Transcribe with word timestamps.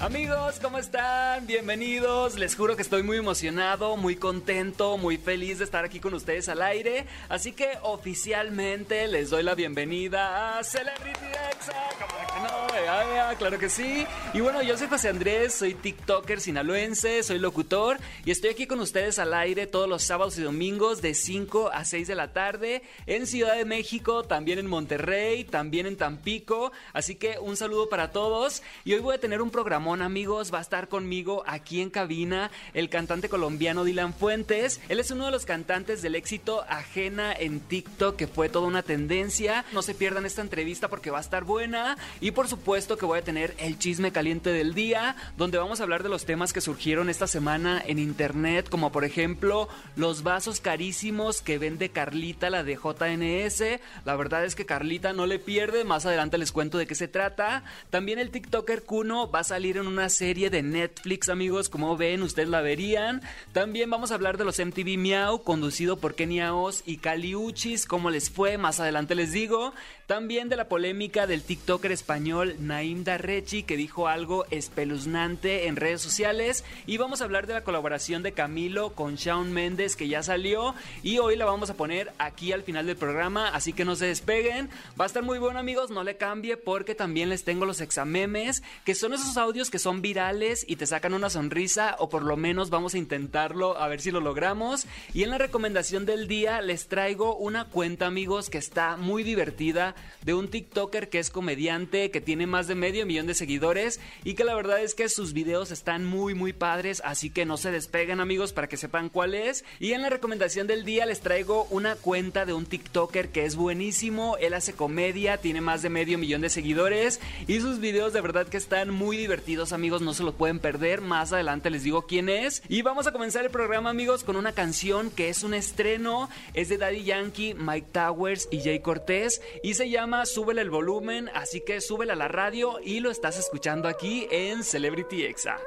Amigos, 0.00 0.58
¿cómo 0.62 0.78
están? 0.78 1.46
Bienvenidos. 1.46 2.38
Les 2.38 2.56
juro 2.56 2.74
que 2.74 2.80
estoy 2.80 3.02
muy 3.02 3.18
emocionado, 3.18 3.98
muy 3.98 4.16
contento, 4.16 4.96
muy 4.96 5.18
feliz 5.18 5.58
de 5.58 5.64
estar 5.64 5.84
aquí 5.84 6.00
con 6.00 6.14
ustedes 6.14 6.48
al 6.48 6.62
aire. 6.62 7.04
Así 7.28 7.52
que 7.52 7.68
oficialmente 7.82 9.06
les 9.08 9.28
doy 9.28 9.42
la 9.42 9.54
bienvenida 9.54 10.58
a 10.58 10.64
Celebrity 10.64 11.26
Exa. 11.52 11.74
que 11.98 12.40
no? 12.40 13.38
claro 13.38 13.58
que 13.58 13.68
sí. 13.68 14.06
Y 14.32 14.40
bueno, 14.40 14.62
yo 14.62 14.78
soy 14.78 14.88
José 14.88 15.10
Andrés, 15.10 15.52
soy 15.52 15.74
TikToker 15.74 16.40
sinaloense, 16.40 17.22
soy 17.22 17.38
locutor 17.38 17.98
y 18.24 18.30
estoy 18.30 18.50
aquí 18.50 18.66
con 18.66 18.80
ustedes 18.80 19.18
al 19.18 19.34
aire 19.34 19.66
todos 19.66 19.88
los 19.88 20.02
sábados 20.02 20.38
y 20.38 20.42
domingos 20.42 21.02
de 21.02 21.14
5 21.14 21.70
a 21.72 21.84
6 21.84 22.08
de 22.08 22.14
la 22.14 22.32
tarde 22.32 22.82
en 23.06 23.26
Ciudad 23.26 23.54
de 23.54 23.66
México, 23.66 24.24
también 24.24 24.58
en 24.58 24.66
Monterrey, 24.66 25.44
también 25.44 25.86
en 25.86 25.96
Tampico. 25.96 26.72
Así 26.94 27.16
que 27.16 27.38
un 27.38 27.56
saludo 27.56 27.88
para 27.90 28.12
todos. 28.12 28.62
Y 28.84 28.94
hoy 28.94 29.00
voy 29.00 29.14
a 29.14 29.20
tener 29.20 29.42
un 29.42 29.50
programa 29.50 29.89
amigos, 29.98 30.54
va 30.54 30.58
a 30.58 30.62
estar 30.62 30.88
conmigo 30.88 31.42
aquí 31.46 31.80
en 31.80 31.90
cabina 31.90 32.50
el 32.74 32.88
cantante 32.88 33.28
colombiano 33.28 33.82
Dylan 33.82 34.14
Fuentes. 34.14 34.80
Él 34.88 35.00
es 35.00 35.10
uno 35.10 35.26
de 35.26 35.32
los 35.32 35.44
cantantes 35.44 36.00
del 36.00 36.14
éxito 36.14 36.64
Ajena 36.68 37.32
en 37.32 37.58
TikTok, 37.58 38.14
que 38.14 38.28
fue 38.28 38.48
toda 38.48 38.68
una 38.68 38.84
tendencia. 38.84 39.64
No 39.72 39.82
se 39.82 39.96
pierdan 39.96 40.26
esta 40.26 40.42
entrevista 40.42 40.86
porque 40.86 41.10
va 41.10 41.18
a 41.18 41.22
estar 41.22 41.42
buena. 41.42 41.98
Y 42.20 42.30
por 42.30 42.46
supuesto 42.46 42.96
que 42.96 43.04
voy 43.04 43.18
a 43.18 43.24
tener 43.24 43.54
el 43.58 43.78
chisme 43.78 44.12
caliente 44.12 44.50
del 44.50 44.74
día, 44.74 45.16
donde 45.36 45.58
vamos 45.58 45.80
a 45.80 45.82
hablar 45.82 46.04
de 46.04 46.08
los 46.08 46.24
temas 46.24 46.52
que 46.52 46.60
surgieron 46.60 47.10
esta 47.10 47.26
semana 47.26 47.82
en 47.84 47.98
internet, 47.98 48.68
como 48.68 48.92
por 48.92 49.04
ejemplo 49.04 49.68
los 49.96 50.22
vasos 50.22 50.60
carísimos 50.60 51.42
que 51.42 51.58
vende 51.58 51.88
Carlita, 51.88 52.48
la 52.48 52.62
de 52.62 52.76
JNS. 52.76 53.80
La 54.04 54.14
verdad 54.14 54.44
es 54.44 54.54
que 54.54 54.66
Carlita 54.66 55.12
no 55.12 55.26
le 55.26 55.40
pierde, 55.40 55.82
más 55.82 56.06
adelante 56.06 56.38
les 56.38 56.52
cuento 56.52 56.78
de 56.78 56.86
qué 56.86 56.94
se 56.94 57.08
trata. 57.08 57.64
También 57.90 58.20
el 58.20 58.30
TikToker 58.30 58.84
Kuno 58.84 59.28
va 59.28 59.40
a 59.40 59.44
salir 59.44 59.79
en 59.80 59.88
una 59.88 60.08
serie 60.08 60.50
de 60.50 60.62
Netflix, 60.62 61.28
amigos, 61.28 61.68
como 61.68 61.96
ven, 61.96 62.22
ustedes 62.22 62.48
la 62.48 62.60
verían. 62.60 63.22
También 63.52 63.90
vamos 63.90 64.10
a 64.10 64.14
hablar 64.14 64.38
de 64.38 64.44
los 64.44 64.58
MTV 64.58 64.98
Miau, 64.98 65.42
conducido 65.42 65.96
por 65.98 66.14
Kenia 66.14 66.54
Oz 66.54 66.82
y 66.86 66.98
Caliuchis, 66.98 67.86
cómo 67.86 68.10
les 68.10 68.30
fue, 68.30 68.58
más 68.58 68.80
adelante 68.80 69.14
les 69.14 69.32
digo. 69.32 69.72
También 70.10 70.48
de 70.48 70.56
la 70.56 70.66
polémica 70.66 71.28
del 71.28 71.44
TikToker 71.44 71.92
español 71.92 72.56
Naim 72.58 73.04
Darrechi, 73.04 73.62
que 73.62 73.76
dijo 73.76 74.08
algo 74.08 74.44
espeluznante 74.50 75.68
en 75.68 75.76
redes 75.76 76.00
sociales. 76.00 76.64
Y 76.84 76.96
vamos 76.96 77.20
a 77.20 77.24
hablar 77.26 77.46
de 77.46 77.54
la 77.54 77.62
colaboración 77.62 78.24
de 78.24 78.32
Camilo 78.32 78.92
con 78.96 79.14
Shawn 79.14 79.52
Mendes, 79.52 79.94
que 79.94 80.08
ya 80.08 80.24
salió. 80.24 80.74
Y 81.04 81.18
hoy 81.18 81.36
la 81.36 81.44
vamos 81.44 81.70
a 81.70 81.74
poner 81.74 82.10
aquí 82.18 82.50
al 82.50 82.64
final 82.64 82.86
del 82.86 82.96
programa, 82.96 83.50
así 83.50 83.72
que 83.72 83.84
no 83.84 83.94
se 83.94 84.06
despeguen. 84.06 84.68
Va 85.00 85.04
a 85.04 85.06
estar 85.06 85.22
muy 85.22 85.38
bueno, 85.38 85.60
amigos, 85.60 85.92
no 85.92 86.02
le 86.02 86.16
cambie, 86.16 86.56
porque 86.56 86.96
también 86.96 87.28
les 87.28 87.44
tengo 87.44 87.64
los 87.64 87.80
examemes, 87.80 88.64
que 88.84 88.96
son 88.96 89.12
esos 89.14 89.36
audios 89.36 89.70
que 89.70 89.78
son 89.78 90.02
virales 90.02 90.64
y 90.66 90.74
te 90.74 90.86
sacan 90.86 91.14
una 91.14 91.30
sonrisa 91.30 91.94
o 92.00 92.08
por 92.08 92.24
lo 92.24 92.36
menos 92.36 92.68
vamos 92.68 92.94
a 92.94 92.98
intentarlo 92.98 93.78
a 93.78 93.86
ver 93.86 94.00
si 94.00 94.10
lo 94.10 94.20
logramos. 94.20 94.86
Y 95.14 95.22
en 95.22 95.30
la 95.30 95.38
recomendación 95.38 96.04
del 96.04 96.26
día 96.26 96.62
les 96.62 96.88
traigo 96.88 97.36
una 97.36 97.66
cuenta 97.66 98.06
amigos 98.06 98.50
que 98.50 98.58
está 98.58 98.96
muy 98.96 99.22
divertida 99.22 99.94
de 100.22 100.34
un 100.34 100.48
TikToker 100.48 101.08
que 101.08 101.18
es 101.18 101.30
comediante, 101.30 102.10
que 102.10 102.20
tiene 102.20 102.46
más 102.46 102.68
de 102.68 102.74
medio 102.74 103.06
millón 103.06 103.26
de 103.26 103.34
seguidores 103.34 104.00
y 104.24 104.34
que 104.34 104.44
la 104.44 104.54
verdad 104.54 104.82
es 104.82 104.94
que 104.94 105.08
sus 105.08 105.32
videos 105.32 105.70
están 105.70 106.04
muy 106.04 106.34
muy 106.34 106.52
padres, 106.52 107.02
así 107.04 107.30
que 107.30 107.44
no 107.44 107.56
se 107.56 107.70
despeguen 107.70 108.20
amigos 108.20 108.52
para 108.52 108.68
que 108.68 108.76
sepan 108.76 109.08
cuál 109.08 109.34
es. 109.34 109.64
Y 109.78 109.92
en 109.92 110.02
la 110.02 110.10
recomendación 110.10 110.66
del 110.66 110.84
día 110.84 111.06
les 111.06 111.20
traigo 111.20 111.66
una 111.70 111.96
cuenta 111.96 112.44
de 112.44 112.52
un 112.52 112.66
TikToker 112.66 113.30
que 113.30 113.44
es 113.44 113.56
buenísimo, 113.56 114.36
él 114.38 114.54
hace 114.54 114.72
comedia, 114.72 115.38
tiene 115.38 115.60
más 115.60 115.82
de 115.82 115.90
medio 115.90 116.18
millón 116.18 116.40
de 116.40 116.50
seguidores 116.50 117.20
y 117.46 117.60
sus 117.60 117.80
videos 117.80 118.12
de 118.12 118.20
verdad 118.20 118.48
que 118.48 118.56
están 118.56 118.90
muy 118.90 119.16
divertidos 119.16 119.72
amigos, 119.72 120.02
no 120.02 120.14
se 120.14 120.22
lo 120.22 120.32
pueden 120.32 120.58
perder. 120.58 121.00
Más 121.00 121.32
adelante 121.32 121.70
les 121.70 121.82
digo 121.82 122.06
quién 122.06 122.28
es. 122.28 122.62
Y 122.68 122.82
vamos 122.82 123.06
a 123.06 123.12
comenzar 123.12 123.44
el 123.44 123.50
programa 123.50 123.90
amigos 123.90 124.24
con 124.24 124.36
una 124.36 124.52
canción 124.52 125.10
que 125.10 125.28
es 125.28 125.42
un 125.42 125.54
estreno. 125.54 126.28
Es 126.54 126.68
de 126.68 126.78
Daddy 126.78 127.04
Yankee, 127.04 127.54
Mike 127.54 127.88
Towers 127.92 128.48
y 128.50 128.60
Jay 128.60 128.80
Cortés. 128.80 129.42
Y 129.62 129.74
se 129.74 129.89
llama 129.90 130.26
Súbele 130.26 130.62
el 130.62 130.70
volumen. 130.70 131.28
Así 131.34 131.60
que 131.60 131.80
súbele 131.80 132.12
a 132.12 132.16
la 132.16 132.28
radio 132.28 132.78
y 132.82 133.00
lo 133.00 133.10
estás 133.10 133.38
escuchando 133.38 133.88
aquí 133.88 134.26
en 134.30 134.64
Celebrity 134.64 135.24
Exa. 135.24 135.58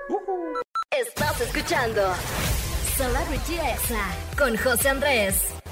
Estás 0.90 1.42
escuchando 1.42 2.02
Celebrity 2.98 3.56
Exa 3.56 4.06
con 4.38 4.58
José 4.58 4.90
Andrés. 4.90 5.63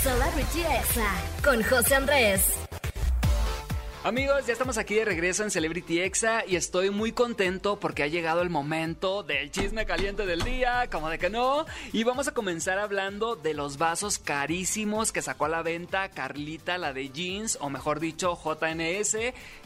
Celebrity 0.01 0.62
Exa 0.62 1.12
con 1.44 1.63
José 1.63 1.95
Andrés. 1.95 2.72
Amigos, 4.05 4.45
ya 4.45 4.51
estamos 4.51 4.77
aquí 4.77 4.95
de 4.95 5.05
regreso 5.05 5.44
en 5.44 5.50
Celebrity 5.50 6.01
Exa 6.01 6.44
y 6.45 6.57
estoy 6.57 6.89
muy 6.89 7.13
contento 7.13 7.79
porque 7.79 8.03
ha 8.03 8.07
llegado 8.07 8.41
el 8.41 8.50
momento 8.50 9.23
del 9.23 9.50
chisme 9.50 9.85
caliente 9.85 10.25
del 10.25 10.41
día, 10.41 10.89
como 10.91 11.09
de 11.09 11.17
que 11.17 11.29
no. 11.29 11.65
Y 11.94 12.03
vamos 12.03 12.27
a 12.27 12.33
comenzar 12.33 12.79
hablando 12.79 13.38
de 13.38 13.53
los 13.53 13.77
vasos 13.77 14.19
carísimos 14.19 15.13
que 15.13 15.21
sacó 15.21 15.45
a 15.45 15.50
la 15.50 15.61
venta 15.61 16.09
Carlita, 16.09 16.77
la 16.77 16.91
de 16.91 17.11
jeans, 17.11 17.57
o 17.61 17.69
mejor 17.69 18.01
dicho, 18.01 18.38
JNS, 18.38 19.15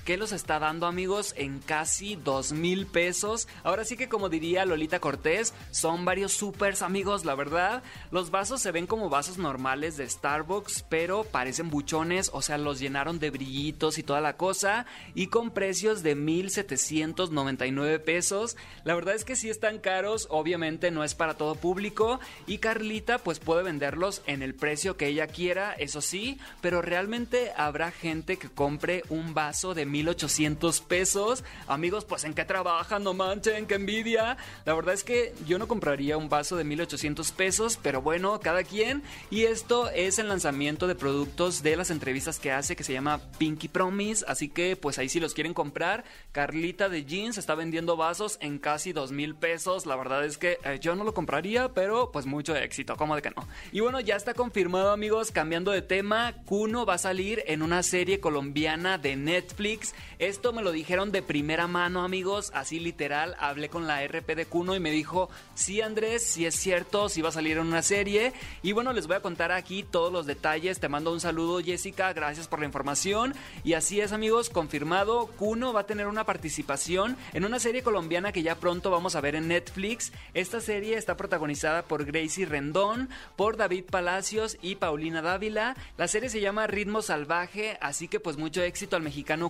que 0.07 0.15
los 0.15 0.31
está 0.31 0.57
dando 0.57 0.87
amigos 0.87 1.33
en 1.35 1.59
casi 1.59 2.15
dos 2.15 2.53
mil 2.53 2.87
pesos. 2.87 3.49
Ahora 3.65 3.83
sí 3.83 3.97
que 3.97 4.07
como 4.07 4.29
diría 4.29 4.63
Lolita 4.63 5.01
Cortés, 5.01 5.53
son 5.71 6.05
varios 6.05 6.31
supers 6.31 6.81
amigos, 6.81 7.25
la 7.25 7.35
verdad. 7.35 7.83
Los 8.09 8.31
vasos 8.31 8.61
se 8.61 8.71
ven 8.71 8.87
como 8.87 9.09
vasos 9.09 9.37
normales 9.37 9.97
de 9.97 10.09
Starbucks, 10.09 10.85
pero 10.87 11.25
parecen 11.25 11.69
buchones, 11.69 12.29
o 12.31 12.41
sea, 12.41 12.57
los 12.57 12.79
llenaron 12.79 13.19
de 13.19 13.31
brillitos 13.31 13.97
y 13.97 14.03
toda 14.03 14.21
la 14.21 14.37
cosa 14.37 14.85
y 15.13 15.27
con 15.27 15.51
precios 15.51 16.03
de 16.03 16.15
1.799 16.15 18.01
pesos. 18.01 18.55
La 18.85 18.95
verdad 18.95 19.13
es 19.13 19.25
que 19.25 19.35
sí 19.35 19.49
están 19.49 19.77
caros, 19.77 20.27
obviamente 20.29 20.89
no 20.89 21.03
es 21.03 21.15
para 21.15 21.33
todo 21.33 21.55
público 21.55 22.21
y 22.45 22.59
Carlita 22.59 23.17
pues 23.17 23.39
puede 23.39 23.63
venderlos 23.63 24.21
en 24.25 24.41
el 24.41 24.55
precio 24.55 24.95
que 24.95 25.07
ella 25.07 25.27
quiera, 25.27 25.73
eso 25.73 25.99
sí, 25.99 26.39
pero 26.61 26.81
realmente 26.81 27.51
habrá 27.57 27.91
gente 27.91 28.37
que 28.37 28.47
compre 28.47 29.03
un 29.09 29.33
vaso 29.33 29.73
de 29.73 29.85
1.800 30.03 30.83
pesos. 30.83 31.43
Amigos, 31.67 32.05
pues 32.05 32.23
en 32.23 32.33
qué 32.33 32.45
trabajan, 32.45 33.03
no 33.03 33.13
manchen, 33.13 33.65
qué 33.65 33.75
envidia. 33.75 34.37
La 34.65 34.73
verdad 34.73 34.93
es 34.93 35.03
que 35.03 35.33
yo 35.45 35.57
no 35.59 35.67
compraría 35.67 36.17
un 36.17 36.29
vaso 36.29 36.55
de 36.55 36.65
1.800 36.65 37.31
pesos, 37.33 37.79
pero 37.81 38.01
bueno, 38.01 38.39
cada 38.39 38.63
quien. 38.63 39.03
Y 39.29 39.43
esto 39.43 39.89
es 39.89 40.19
el 40.19 40.27
lanzamiento 40.27 40.87
de 40.87 40.95
productos 40.95 41.63
de 41.63 41.75
las 41.75 41.91
entrevistas 41.91 42.39
que 42.39 42.51
hace 42.51 42.75
que 42.75 42.83
se 42.83 42.93
llama 42.93 43.21
Pinky 43.37 43.67
Promise 43.67 44.25
así 44.27 44.49
que 44.49 44.75
pues 44.75 44.99
ahí 44.99 45.09
si 45.09 45.19
los 45.19 45.33
quieren 45.33 45.53
comprar, 45.53 46.03
Carlita 46.31 46.89
de 46.89 47.05
Jeans 47.05 47.37
está 47.37 47.55
vendiendo 47.55 47.97
vasos 47.97 48.37
en 48.41 48.59
casi 48.59 48.93
dos 48.93 49.11
mil 49.11 49.35
pesos. 49.35 49.85
La 49.85 49.95
verdad 49.95 50.25
es 50.25 50.37
que 50.37 50.57
eh, 50.63 50.79
yo 50.81 50.95
no 50.95 51.03
lo 51.03 51.13
compraría, 51.13 51.73
pero 51.73 52.11
pues 52.11 52.25
mucho 52.25 52.55
éxito, 52.55 52.95
¿cómo 52.95 53.15
de 53.15 53.21
que 53.21 53.31
no? 53.31 53.47
Y 53.71 53.79
bueno, 53.79 53.99
ya 53.99 54.15
está 54.15 54.33
confirmado 54.33 54.91
amigos, 54.91 55.31
cambiando 55.31 55.71
de 55.71 55.81
tema, 55.81 56.33
Kuno 56.45 56.85
va 56.85 56.95
a 56.95 56.97
salir 56.97 57.43
en 57.47 57.61
una 57.61 57.83
serie 57.83 58.19
colombiana 58.19 58.97
de 58.97 59.15
Netflix. 59.15 59.86
Esto 60.19 60.53
me 60.53 60.61
lo 60.61 60.71
dijeron 60.71 61.11
de 61.11 61.21
primera 61.21 61.67
mano 61.67 62.03
amigos, 62.03 62.51
así 62.53 62.79
literal, 62.79 63.35
hablé 63.39 63.69
con 63.69 63.87
la 63.87 64.05
RP 64.05 64.35
de 64.35 64.45
Kuno 64.45 64.75
y 64.75 64.79
me 64.79 64.91
dijo, 64.91 65.29
sí 65.55 65.81
Andrés, 65.81 66.23
sí 66.23 66.45
es 66.45 66.55
cierto, 66.55 67.09
sí 67.09 67.21
va 67.21 67.29
a 67.29 67.33
salir 67.33 67.57
en 67.57 67.67
una 67.67 67.81
serie. 67.81 68.33
Y 68.63 68.71
bueno, 68.71 68.93
les 68.93 69.07
voy 69.07 69.15
a 69.15 69.21
contar 69.21 69.51
aquí 69.51 69.83
todos 69.83 70.11
los 70.11 70.25
detalles. 70.25 70.79
Te 70.79 70.89
mando 70.89 71.11
un 71.11 71.19
saludo 71.19 71.61
Jessica, 71.63 72.13
gracias 72.13 72.47
por 72.47 72.59
la 72.59 72.65
información. 72.65 73.33
Y 73.63 73.73
así 73.73 74.01
es 74.01 74.11
amigos, 74.11 74.49
confirmado, 74.49 75.27
Kuno 75.37 75.73
va 75.73 75.81
a 75.81 75.85
tener 75.85 76.07
una 76.07 76.25
participación 76.25 77.17
en 77.33 77.45
una 77.45 77.59
serie 77.59 77.83
colombiana 77.83 78.31
que 78.31 78.43
ya 78.43 78.55
pronto 78.55 78.91
vamos 78.91 79.15
a 79.15 79.21
ver 79.21 79.35
en 79.35 79.47
Netflix. 79.47 80.11
Esta 80.33 80.61
serie 80.61 80.97
está 80.97 81.17
protagonizada 81.17 81.83
por 81.83 82.05
Gracie 82.05 82.45
Rendón, 82.45 83.09
por 83.35 83.57
David 83.57 83.85
Palacios 83.89 84.57
y 84.61 84.75
Paulina 84.75 85.21
Dávila. 85.21 85.75
La 85.97 86.07
serie 86.07 86.29
se 86.29 86.41
llama 86.41 86.67
Ritmo 86.67 87.01
Salvaje, 87.01 87.77
así 87.81 88.07
que 88.07 88.19
pues 88.19 88.37
mucho 88.37 88.61
éxito 88.61 88.95
al 88.95 89.01
mexicano 89.01 89.49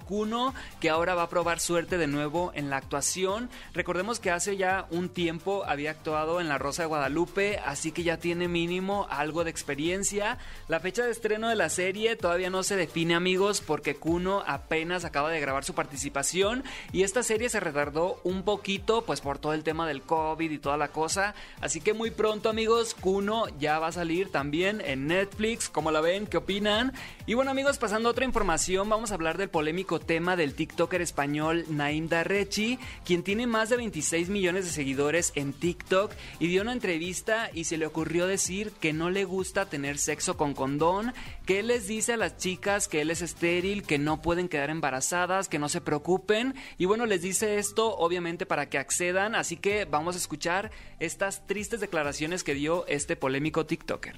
Que 0.79 0.89
ahora 0.89 1.15
va 1.15 1.23
a 1.23 1.29
probar 1.29 1.59
suerte 1.59 1.97
de 1.97 2.07
nuevo 2.07 2.51
en 2.53 2.69
la 2.69 2.77
actuación. 2.77 3.49
Recordemos 3.73 4.19
que 4.19 4.31
hace 4.31 4.57
ya 4.57 4.87
un 4.91 5.09
tiempo 5.09 5.63
había 5.65 5.91
actuado 5.91 6.41
en 6.41 6.49
La 6.49 6.57
Rosa 6.57 6.83
de 6.83 6.87
Guadalupe, 6.87 7.59
así 7.65 7.91
que 7.91 8.03
ya 8.03 8.17
tiene 8.17 8.47
mínimo 8.47 9.07
algo 9.09 9.43
de 9.43 9.49
experiencia. 9.49 10.37
La 10.67 10.79
fecha 10.79 11.03
de 11.03 11.11
estreno 11.11 11.49
de 11.49 11.55
la 11.55 11.69
serie 11.69 12.15
todavía 12.15 12.49
no 12.49 12.63
se 12.63 12.75
define 12.75 13.15
amigos 13.15 13.61
porque 13.61 13.95
Kuno 13.95 14.43
apenas 14.45 15.05
acaba 15.05 15.29
de 15.29 15.39
grabar 15.39 15.63
su 15.63 15.73
participación 15.73 16.63
y 16.91 17.03
esta 17.03 17.23
serie 17.23 17.49
se 17.49 17.59
retardó 17.59 18.19
un 18.23 18.43
poquito 18.43 19.03
pues 19.03 19.21
por 19.21 19.39
todo 19.39 19.53
el 19.53 19.63
tema 19.63 19.87
del 19.87 20.01
COVID 20.01 20.51
y 20.51 20.59
toda 20.59 20.77
la 20.77 20.89
cosa. 20.89 21.35
Así 21.61 21.81
que 21.81 21.93
muy 21.93 22.11
pronto 22.11 22.49
amigos, 22.49 22.95
Kuno 22.95 23.45
ya 23.59 23.79
va 23.79 23.87
a 23.87 23.91
salir 23.91 24.31
también 24.31 24.81
en 24.81 25.07
Netflix. 25.07 25.69
¿Cómo 25.69 25.91
la 25.91 26.01
ven? 26.01 26.27
¿Qué 26.27 26.37
opinan? 26.37 26.93
Y 27.25 27.33
bueno 27.33 27.51
amigos, 27.51 27.77
pasando 27.77 28.09
a 28.09 28.11
otra 28.11 28.25
información, 28.25 28.89
vamos 28.89 29.11
a 29.11 29.15
hablar 29.15 29.37
del 29.37 29.49
polémico 29.49 29.99
tema 30.07 30.35
del 30.35 30.55
TikToker 30.55 31.01
español 31.01 31.65
Naim 31.69 32.07
Darrechi, 32.07 32.79
quien 33.05 33.21
tiene 33.21 33.45
más 33.45 33.69
de 33.69 33.77
26 33.77 34.29
millones 34.29 34.65
de 34.65 34.71
seguidores 34.71 35.31
en 35.35 35.53
TikTok 35.53 36.11
y 36.39 36.47
dio 36.47 36.63
una 36.63 36.73
entrevista 36.73 37.51
y 37.53 37.65
se 37.65 37.77
le 37.77 37.85
ocurrió 37.85 38.25
decir 38.25 38.71
que 38.79 38.93
no 38.93 39.11
le 39.11 39.25
gusta 39.25 39.67
tener 39.67 39.99
sexo 39.99 40.37
con 40.37 40.55
condón, 40.55 41.13
que 41.45 41.59
él 41.59 41.67
les 41.67 41.87
dice 41.87 42.13
a 42.13 42.17
las 42.17 42.37
chicas 42.37 42.87
que 42.87 43.01
él 43.01 43.11
es 43.11 43.21
estéril, 43.21 43.83
que 43.83 43.99
no 43.99 44.21
pueden 44.21 44.49
quedar 44.49 44.69
embarazadas, 44.69 45.49
que 45.49 45.59
no 45.59 45.69
se 45.69 45.81
preocupen. 45.81 46.55
Y 46.77 46.85
bueno, 46.85 47.05
les 47.05 47.21
dice 47.21 47.59
esto 47.59 47.95
obviamente 47.97 48.45
para 48.45 48.69
que 48.69 48.77
accedan, 48.77 49.35
así 49.35 49.57
que 49.57 49.85
vamos 49.85 50.15
a 50.15 50.19
escuchar 50.19 50.71
estas 50.99 51.45
tristes 51.45 51.81
declaraciones 51.81 52.43
que 52.43 52.53
dio 52.53 52.87
este 52.87 53.15
polémico 53.15 53.65
TikToker. 53.65 54.15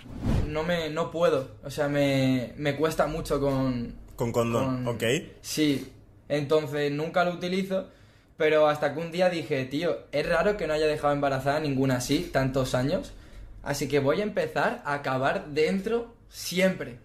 No 0.48 0.64
me, 0.64 0.90
no 0.90 1.12
puedo, 1.12 1.56
o 1.64 1.72
sea, 1.72 1.90
me, 1.90 2.54
me 2.58 2.76
cuesta 2.76 3.08
mucho 3.08 3.40
con... 3.40 4.09
Con 4.20 4.34
condón, 4.34 4.86
ok. 4.86 5.04
Sí, 5.42 5.94
entonces 6.28 6.92
nunca 6.92 7.24
lo 7.24 7.32
utilizo, 7.32 7.88
pero 8.36 8.68
hasta 8.68 8.94
que 8.94 9.00
un 9.00 9.14
día 9.14 9.30
dije, 9.30 9.64
tío, 9.64 10.00
es 10.12 10.28
raro 10.28 10.58
que 10.58 10.68
no 10.68 10.74
haya 10.74 10.88
dejado 10.88 11.14
embarazada 11.14 11.62
ninguna 11.62 11.96
así, 11.96 12.30
tantos 12.34 12.76
años, 12.76 13.14
así 13.64 13.88
que 13.88 14.00
voy 14.00 14.20
a 14.20 14.24
empezar 14.24 14.82
a 14.84 14.96
acabar 14.96 15.52
dentro 15.52 16.14
siempre 16.28 16.98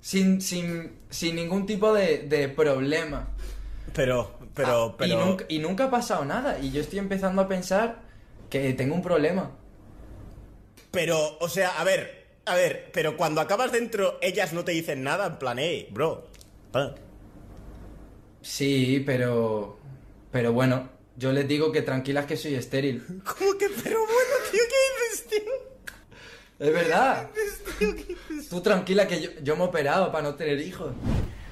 sin, 0.00 0.40
sin, 0.40 0.92
sin 1.10 1.36
ningún 1.36 1.66
tipo 1.66 1.92
de, 1.92 2.20
de 2.20 2.48
problema. 2.48 3.28
Pero, 3.92 4.38
pero, 4.54 4.84
Ah, 4.84 4.94
pero... 4.96 5.12
Y 5.12 5.26
nunca, 5.26 5.44
y 5.48 5.58
nunca 5.58 5.84
ha 5.84 5.90
pasado 5.90 6.24
nada. 6.24 6.58
Y 6.60 6.70
yo 6.70 6.80
estoy 6.80 6.98
empezando 6.98 7.42
a 7.42 7.48
pensar 7.48 7.98
que 8.48 8.72
tengo 8.72 8.94
un 8.94 9.02
problema. 9.02 9.50
Pero, 10.92 11.36
o 11.40 11.48
sea, 11.50 11.78
a 11.78 11.84
ver, 11.84 12.25
a 12.46 12.54
ver, 12.54 12.90
pero 12.92 13.16
cuando 13.16 13.40
acabas 13.40 13.72
dentro, 13.72 14.18
ellas 14.22 14.52
no 14.52 14.64
te 14.64 14.72
dicen 14.72 15.02
nada, 15.02 15.26
en 15.26 15.38
plan, 15.38 15.58
hey, 15.58 15.88
bro. 15.90 16.26
Sí, 18.40 19.02
pero... 19.04 19.78
Pero 20.30 20.52
bueno, 20.52 20.88
yo 21.16 21.32
les 21.32 21.48
digo 21.48 21.72
que 21.72 21.82
tranquilas 21.82 22.26
que 22.26 22.36
soy 22.36 22.54
estéril. 22.54 23.04
¿Cómo 23.24 23.58
que? 23.58 23.68
Pero 23.82 23.98
bueno, 23.98 24.34
tío, 24.50 24.60
¿qué 24.68 25.10
dices, 25.10 25.26
tío? 25.28 26.66
Es 26.66 26.72
verdad. 26.72 27.30
Tú 28.50 28.60
tranquila 28.60 29.08
que 29.08 29.20
yo, 29.20 29.30
yo 29.42 29.56
me 29.56 29.64
he 29.64 29.66
operado 29.66 30.12
para 30.12 30.24
no 30.24 30.34
tener 30.36 30.60
hijos. 30.60 30.92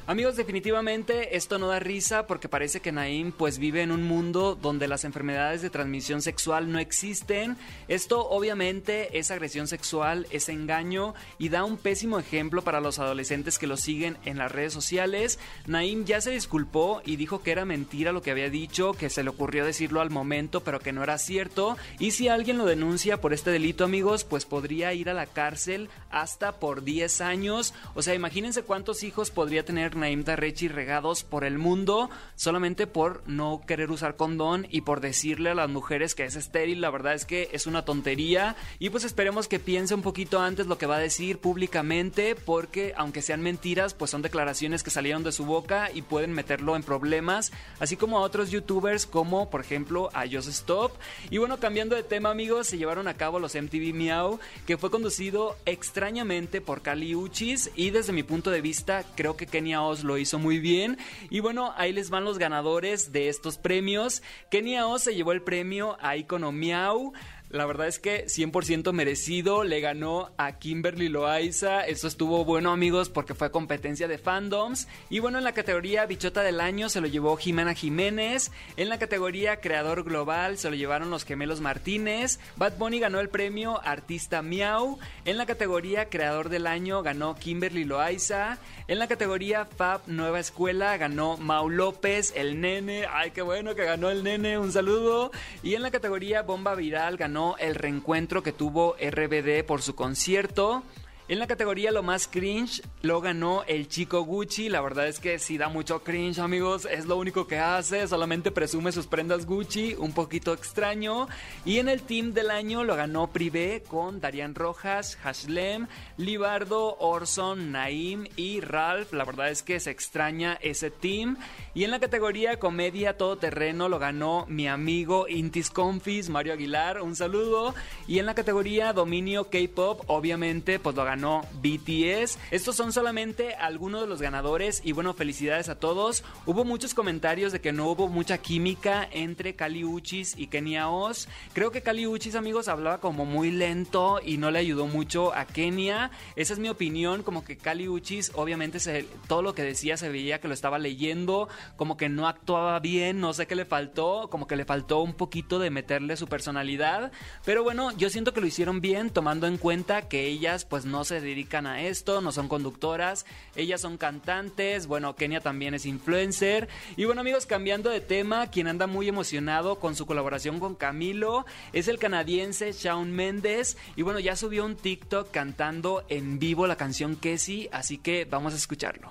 Amigos, 0.06 0.36
definitivamente 0.36 1.34
esto 1.34 1.58
no 1.58 1.68
da 1.68 1.78
risa 1.78 2.26
porque 2.26 2.46
parece 2.46 2.80
que 2.80 2.92
Naim 2.92 3.32
pues 3.32 3.58
vive 3.58 3.80
en 3.80 3.90
un 3.90 4.02
mundo 4.02 4.54
donde 4.54 4.86
las 4.86 5.04
enfermedades 5.04 5.62
de 5.62 5.70
transmisión 5.70 6.20
sexual 6.20 6.70
no 6.70 6.78
existen. 6.78 7.56
Esto 7.88 8.28
obviamente 8.28 9.18
es 9.18 9.30
agresión 9.30 9.66
sexual, 9.66 10.26
es 10.28 10.50
engaño 10.50 11.14
y 11.38 11.48
da 11.48 11.64
un 11.64 11.78
pésimo 11.78 12.18
ejemplo 12.18 12.60
para 12.60 12.82
los 12.82 12.98
adolescentes 12.98 13.58
que 13.58 13.66
lo 13.66 13.78
siguen 13.78 14.18
en 14.26 14.36
las 14.36 14.52
redes 14.52 14.74
sociales. 14.74 15.38
Naim 15.66 16.04
ya 16.04 16.20
se 16.20 16.32
disculpó 16.32 17.00
y 17.06 17.16
dijo 17.16 17.42
que 17.42 17.52
era 17.52 17.64
mentira 17.64 18.12
lo 18.12 18.20
que 18.20 18.30
había 18.30 18.50
dicho, 18.50 18.92
que 18.92 19.08
se 19.08 19.22
le 19.22 19.30
ocurrió 19.30 19.64
decirlo 19.64 20.02
al 20.02 20.10
momento 20.10 20.60
pero 20.60 20.80
que 20.80 20.92
no 20.92 21.02
era 21.02 21.16
cierto. 21.16 21.78
Y 21.98 22.10
si 22.10 22.28
alguien 22.28 22.58
lo 22.58 22.66
denuncia 22.66 23.22
por 23.22 23.32
este 23.32 23.50
delito 23.50 23.84
amigos, 23.84 24.24
pues 24.24 24.44
podría 24.44 24.92
ir 24.92 25.08
a 25.08 25.14
la 25.14 25.24
cárcel 25.24 25.88
hasta 26.10 26.60
por 26.60 26.84
10 26.84 27.22
años. 27.22 27.72
O 27.94 28.02
sea, 28.02 28.14
imagínense 28.14 28.64
cuántos 28.64 29.02
hijos 29.02 29.30
podría 29.30 29.64
tener 29.64 29.93
Naim 29.96 30.24
Darrechi 30.24 30.68
regados 30.68 31.24
por 31.24 31.44
el 31.44 31.58
mundo 31.58 32.10
solamente 32.36 32.86
por 32.86 33.22
no 33.26 33.62
querer 33.66 33.90
usar 33.90 34.16
condón 34.16 34.66
y 34.70 34.82
por 34.82 35.00
decirle 35.00 35.50
a 35.50 35.54
las 35.54 35.68
mujeres 35.68 36.14
que 36.14 36.24
es 36.24 36.36
estéril. 36.36 36.80
La 36.80 36.90
verdad 36.90 37.14
es 37.14 37.24
que 37.24 37.48
es 37.52 37.66
una 37.66 37.84
tontería 37.84 38.56
y 38.78 38.90
pues 38.90 39.04
esperemos 39.04 39.48
que 39.48 39.58
piense 39.58 39.94
un 39.94 40.02
poquito 40.02 40.40
antes 40.40 40.66
lo 40.66 40.78
que 40.78 40.86
va 40.86 40.96
a 40.96 41.00
decir 41.00 41.38
públicamente 41.38 42.34
porque 42.34 42.94
aunque 42.96 43.22
sean 43.22 43.42
mentiras, 43.42 43.94
pues 43.94 44.10
son 44.10 44.22
declaraciones 44.22 44.82
que 44.82 44.90
salieron 44.90 45.22
de 45.22 45.32
su 45.32 45.44
boca 45.44 45.90
y 45.92 46.02
pueden 46.02 46.32
meterlo 46.32 46.76
en 46.76 46.82
problemas, 46.82 47.52
así 47.80 47.96
como 47.96 48.18
a 48.18 48.22
otros 48.22 48.50
youtubers 48.50 49.06
como 49.06 49.50
por 49.50 49.60
ejemplo 49.60 50.10
a 50.14 50.24
Just 50.26 50.48
Stop. 50.48 50.92
Y 51.30 51.38
bueno, 51.38 51.58
cambiando 51.58 51.96
de 51.96 52.02
tema 52.02 52.30
amigos, 52.30 52.66
se 52.66 52.78
llevaron 52.78 53.08
a 53.08 53.14
cabo 53.14 53.38
los 53.38 53.54
MTV 53.54 53.94
Miau, 53.94 54.38
que 54.66 54.76
fue 54.76 54.90
conducido 54.90 55.56
extrañamente 55.66 56.60
por 56.60 56.82
Kali 56.82 57.14
Uchis 57.14 57.70
y 57.76 57.90
desde 57.90 58.12
mi 58.12 58.22
punto 58.22 58.50
de 58.50 58.60
vista 58.60 59.04
creo 59.14 59.36
que 59.36 59.46
Kenia 59.46 59.82
lo 60.04 60.18
hizo 60.18 60.38
muy 60.38 60.58
bien. 60.58 60.98
Y 61.30 61.40
bueno, 61.40 61.72
ahí 61.76 61.92
les 61.92 62.10
van 62.10 62.24
los 62.24 62.38
ganadores 62.38 63.12
de 63.12 63.28
estos 63.28 63.58
premios. 63.58 64.22
Kenia 64.50 64.86
Oz 64.86 65.02
se 65.02 65.14
llevó 65.14 65.32
el 65.32 65.42
premio 65.42 65.96
a 66.00 66.16
Icono 66.16 66.52
Miau. 66.52 67.12
La 67.50 67.66
verdad 67.66 67.86
es 67.86 68.00
que 68.00 68.26
100% 68.26 68.92
merecido, 68.92 69.62
le 69.62 69.80
ganó 69.80 70.32
a 70.38 70.58
Kimberly 70.58 71.08
Loaiza. 71.08 71.86
Eso 71.86 72.08
estuvo 72.08 72.44
bueno, 72.44 72.72
amigos, 72.72 73.10
porque 73.10 73.34
fue 73.34 73.52
competencia 73.52 74.08
de 74.08 74.18
fandoms. 74.18 74.88
Y 75.08 75.20
bueno, 75.20 75.38
en 75.38 75.44
la 75.44 75.52
categoría 75.52 76.06
Bichota 76.06 76.42
del 76.42 76.60
Año 76.60 76.88
se 76.88 77.00
lo 77.00 77.06
llevó 77.06 77.36
Jimena 77.36 77.74
Jiménez. 77.74 78.50
En 78.76 78.88
la 78.88 78.98
categoría 78.98 79.60
Creador 79.60 80.02
Global 80.02 80.58
se 80.58 80.68
lo 80.68 80.74
llevaron 80.74 81.10
los 81.10 81.24
gemelos 81.24 81.60
Martínez. 81.60 82.40
Bad 82.56 82.76
Bunny 82.76 82.98
ganó 82.98 83.20
el 83.20 83.28
premio 83.28 83.80
Artista 83.84 84.42
Miau. 84.42 84.98
En 85.24 85.38
la 85.38 85.46
categoría 85.46 86.08
Creador 86.08 86.48
del 86.48 86.66
Año 86.66 87.04
ganó 87.04 87.36
Kimberly 87.36 87.84
Loaiza. 87.84 88.58
En 88.88 88.98
la 88.98 89.06
categoría 89.06 89.64
Fab 89.64 90.00
Nueva 90.08 90.40
Escuela 90.40 90.96
ganó 90.96 91.36
Mau 91.36 91.70
López, 91.70 92.32
el 92.34 92.60
nene. 92.60 93.06
Ay, 93.10 93.30
qué 93.30 93.42
bueno 93.42 93.74
que 93.74 93.84
ganó 93.84 94.10
el 94.10 94.24
nene, 94.24 94.58
un 94.58 94.72
saludo. 94.72 95.30
Y 95.62 95.74
en 95.74 95.82
la 95.82 95.90
categoría 95.90 96.42
Bomba 96.42 96.74
Viral 96.74 97.16
ganó 97.16 97.33
el 97.58 97.74
reencuentro 97.74 98.42
que 98.42 98.52
tuvo 98.52 98.96
RBD 99.00 99.64
por 99.66 99.82
su 99.82 99.94
concierto. 99.94 100.82
En 101.26 101.38
la 101.38 101.46
categoría 101.46 101.90
lo 101.90 102.02
más 102.02 102.28
cringe 102.28 102.82
lo 103.00 103.22
ganó 103.22 103.64
el 103.66 103.88
chico 103.88 104.20
Gucci. 104.24 104.68
La 104.68 104.82
verdad 104.82 105.08
es 105.08 105.20
que 105.20 105.38
sí 105.38 105.56
da 105.56 105.70
mucho 105.70 106.04
cringe, 106.04 106.38
amigos. 106.38 106.84
Es 106.84 107.06
lo 107.06 107.16
único 107.16 107.46
que 107.46 107.58
hace. 107.58 108.06
Solamente 108.06 108.50
presume 108.50 108.92
sus 108.92 109.06
prendas 109.06 109.46
Gucci. 109.46 109.94
Un 109.98 110.12
poquito 110.12 110.52
extraño. 110.52 111.26
Y 111.64 111.78
en 111.78 111.88
el 111.88 112.02
team 112.02 112.34
del 112.34 112.50
año 112.50 112.84
lo 112.84 112.94
ganó 112.94 113.28
Privé 113.28 113.82
con 113.88 114.20
Darian 114.20 114.54
Rojas, 114.54 115.16
Hashlem, 115.24 115.86
Libardo, 116.18 116.98
Orson, 116.98 117.72
Naim 117.72 118.26
y 118.36 118.60
Ralph. 118.60 119.14
La 119.14 119.24
verdad 119.24 119.48
es 119.48 119.62
que 119.62 119.80
se 119.80 119.92
extraña 119.92 120.58
ese 120.60 120.90
team. 120.90 121.38
Y 121.72 121.84
en 121.84 121.90
la 121.90 122.00
categoría 122.00 122.58
comedia 122.58 123.16
todoterreno 123.16 123.88
lo 123.88 123.98
ganó 123.98 124.44
mi 124.46 124.68
amigo 124.68 125.26
Intis 125.26 125.70
Confis, 125.70 126.28
Mario 126.28 126.52
Aguilar. 126.52 127.00
Un 127.00 127.16
saludo. 127.16 127.74
Y 128.06 128.18
en 128.18 128.26
la 128.26 128.34
categoría 128.34 128.92
dominio 128.92 129.44
K-pop, 129.44 130.02
obviamente, 130.06 130.78
pues 130.78 130.94
lo 130.94 131.02
ganó 131.02 131.13
ganó 131.14 131.42
BTS. 131.62 132.38
Estos 132.50 132.74
son 132.74 132.92
solamente 132.92 133.54
algunos 133.54 134.00
de 134.00 134.08
los 134.08 134.20
ganadores 134.20 134.82
y 134.84 134.90
bueno, 134.90 135.14
felicidades 135.14 135.68
a 135.68 135.78
todos. 135.78 136.24
Hubo 136.44 136.64
muchos 136.64 136.92
comentarios 136.92 137.52
de 137.52 137.60
que 137.60 137.72
no 137.72 137.88
hubo 137.88 138.08
mucha 138.08 138.38
química 138.38 139.08
entre 139.12 139.54
Kali 139.54 139.84
Uchis 139.84 140.34
y 140.36 140.48
Kenia 140.48 140.88
Oz. 140.88 141.28
Creo 141.52 141.70
que 141.70 141.82
Kali 141.82 142.08
Uchis, 142.08 142.34
amigos, 142.34 142.66
hablaba 142.66 142.98
como 142.98 143.24
muy 143.26 143.52
lento 143.52 144.18
y 144.24 144.38
no 144.38 144.50
le 144.50 144.58
ayudó 144.58 144.88
mucho 144.88 145.32
a 145.32 145.44
Kenia. 145.44 146.10
Esa 146.34 146.52
es 146.52 146.58
mi 146.58 146.68
opinión, 146.68 147.22
como 147.22 147.44
que 147.44 147.56
Kali 147.56 147.88
Uchis 147.88 148.32
obviamente 148.34 148.80
todo 149.28 149.42
lo 149.42 149.54
que 149.54 149.62
decía 149.62 149.96
se 149.96 150.08
veía 150.08 150.40
que 150.40 150.48
lo 150.48 150.54
estaba 150.54 150.80
leyendo, 150.80 151.48
como 151.76 151.96
que 151.96 152.08
no 152.08 152.26
actuaba 152.26 152.80
bien, 152.80 153.20
no 153.20 153.34
sé 153.34 153.46
qué 153.46 153.54
le 153.54 153.66
faltó, 153.66 154.28
como 154.30 154.48
que 154.48 154.56
le 154.56 154.64
faltó 154.64 155.00
un 155.00 155.14
poquito 155.14 155.60
de 155.60 155.70
meterle 155.70 156.16
su 156.16 156.26
personalidad, 156.26 157.12
pero 157.44 157.62
bueno, 157.62 157.92
yo 157.92 158.10
siento 158.10 158.32
que 158.32 158.40
lo 158.40 158.48
hicieron 158.48 158.80
bien 158.80 159.10
tomando 159.10 159.46
en 159.46 159.58
cuenta 159.58 160.08
que 160.08 160.26
ellas 160.26 160.64
pues 160.64 160.84
no 160.84 161.03
se 161.04 161.20
dedican 161.20 161.66
a 161.66 161.82
esto, 161.82 162.20
no 162.20 162.32
son 162.32 162.48
conductoras, 162.48 163.26
ellas 163.56 163.80
son 163.80 163.96
cantantes, 163.96 164.86
bueno, 164.86 165.14
Kenia 165.16 165.40
también 165.40 165.74
es 165.74 165.86
influencer. 165.86 166.68
Y 166.96 167.04
bueno 167.04 167.20
amigos, 167.20 167.46
cambiando 167.46 167.90
de 167.90 168.00
tema, 168.00 168.48
quien 168.48 168.66
anda 168.66 168.86
muy 168.86 169.08
emocionado 169.08 169.78
con 169.78 169.94
su 169.94 170.06
colaboración 170.06 170.60
con 170.60 170.74
Camilo 170.74 171.46
es 171.72 171.88
el 171.88 171.98
canadiense 171.98 172.72
Shawn 172.72 173.12
Mendes. 173.12 173.76
Y 173.96 174.02
bueno, 174.02 174.20
ya 174.20 174.36
subió 174.36 174.64
un 174.64 174.76
TikTok 174.76 175.30
cantando 175.30 176.04
en 176.08 176.38
vivo 176.38 176.66
la 176.66 176.76
canción 176.76 177.16
Kessie, 177.16 177.68
así 177.72 177.98
que 177.98 178.24
vamos 178.24 178.54
a 178.54 178.56
escucharlo. 178.56 179.10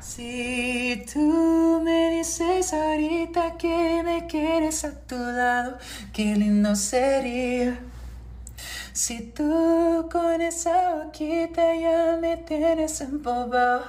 Si 0.00 1.04
tú 1.12 1.80
me 1.84 2.16
dices 2.16 2.72
ahorita 2.72 3.56
que 3.56 4.02
me 4.04 4.26
quieres 4.26 4.84
a 4.84 5.00
tu 5.06 5.16
lado, 5.16 5.78
qué 6.12 6.34
lindo 6.36 6.76
sería. 6.76 7.78
Si 8.92 9.20
tú 9.32 10.08
con 10.10 10.40
esa 10.40 10.94
boquita 10.94 11.74
ya 11.74 12.18
me 12.20 12.36
tienes 12.36 13.00
embobado. 13.00 13.84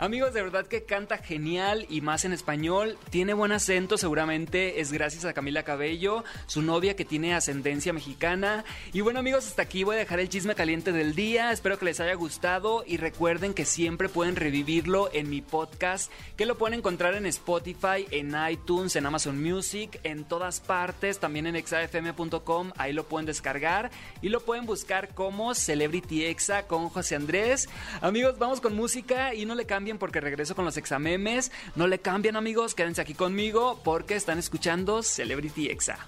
Amigos, 0.00 0.32
de 0.32 0.42
verdad 0.42 0.64
que 0.64 0.84
canta 0.84 1.18
genial 1.18 1.84
y 1.90 2.02
más 2.02 2.24
en 2.24 2.32
español. 2.32 2.96
Tiene 3.10 3.34
buen 3.34 3.50
acento, 3.50 3.98
seguramente 3.98 4.80
es 4.80 4.92
gracias 4.92 5.24
a 5.24 5.32
Camila 5.32 5.64
Cabello, 5.64 6.22
su 6.46 6.62
novia 6.62 6.94
que 6.94 7.04
tiene 7.04 7.34
ascendencia 7.34 7.92
mexicana. 7.92 8.64
Y 8.92 9.00
bueno, 9.00 9.18
amigos, 9.18 9.48
hasta 9.48 9.62
aquí 9.62 9.82
voy 9.82 9.96
a 9.96 9.98
dejar 9.98 10.20
el 10.20 10.28
chisme 10.28 10.54
caliente 10.54 10.92
del 10.92 11.16
día. 11.16 11.50
Espero 11.50 11.80
que 11.80 11.86
les 11.86 11.98
haya 11.98 12.14
gustado 12.14 12.84
y 12.86 12.96
recuerden 12.96 13.54
que 13.54 13.64
siempre 13.64 14.08
pueden 14.08 14.36
revivirlo 14.36 15.10
en 15.12 15.28
mi 15.28 15.42
podcast, 15.42 16.12
que 16.36 16.46
lo 16.46 16.56
pueden 16.56 16.78
encontrar 16.78 17.14
en 17.14 17.26
Spotify, 17.26 18.06
en 18.12 18.36
iTunes, 18.48 18.94
en 18.94 19.04
Amazon 19.04 19.42
Music, 19.42 19.98
en 20.04 20.22
todas 20.22 20.60
partes, 20.60 21.18
también 21.18 21.48
en 21.48 21.56
exafm.com. 21.56 22.70
Ahí 22.76 22.92
lo 22.92 23.08
pueden 23.08 23.26
descargar 23.26 23.90
y 24.22 24.28
lo 24.28 24.44
pueden 24.44 24.64
buscar 24.64 25.08
como 25.12 25.56
Celebrity 25.56 26.24
Exa 26.26 26.68
con 26.68 26.88
José 26.88 27.16
Andrés. 27.16 27.68
Amigos, 28.00 28.38
vamos 28.38 28.60
con 28.60 28.76
música 28.76 29.34
y 29.34 29.44
no 29.44 29.56
le 29.56 29.66
cambien 29.66 29.87
porque 29.96 30.20
regreso 30.20 30.54
con 30.54 30.66
los 30.66 30.76
examemes. 30.76 31.50
No 31.74 31.86
le 31.86 32.00
cambien 32.00 32.36
amigos, 32.36 32.74
quédense 32.74 33.00
aquí 33.00 33.14
conmigo 33.14 33.80
porque 33.82 34.16
están 34.16 34.38
escuchando 34.38 35.02
Celebrity 35.02 35.68
Exa. 35.70 36.06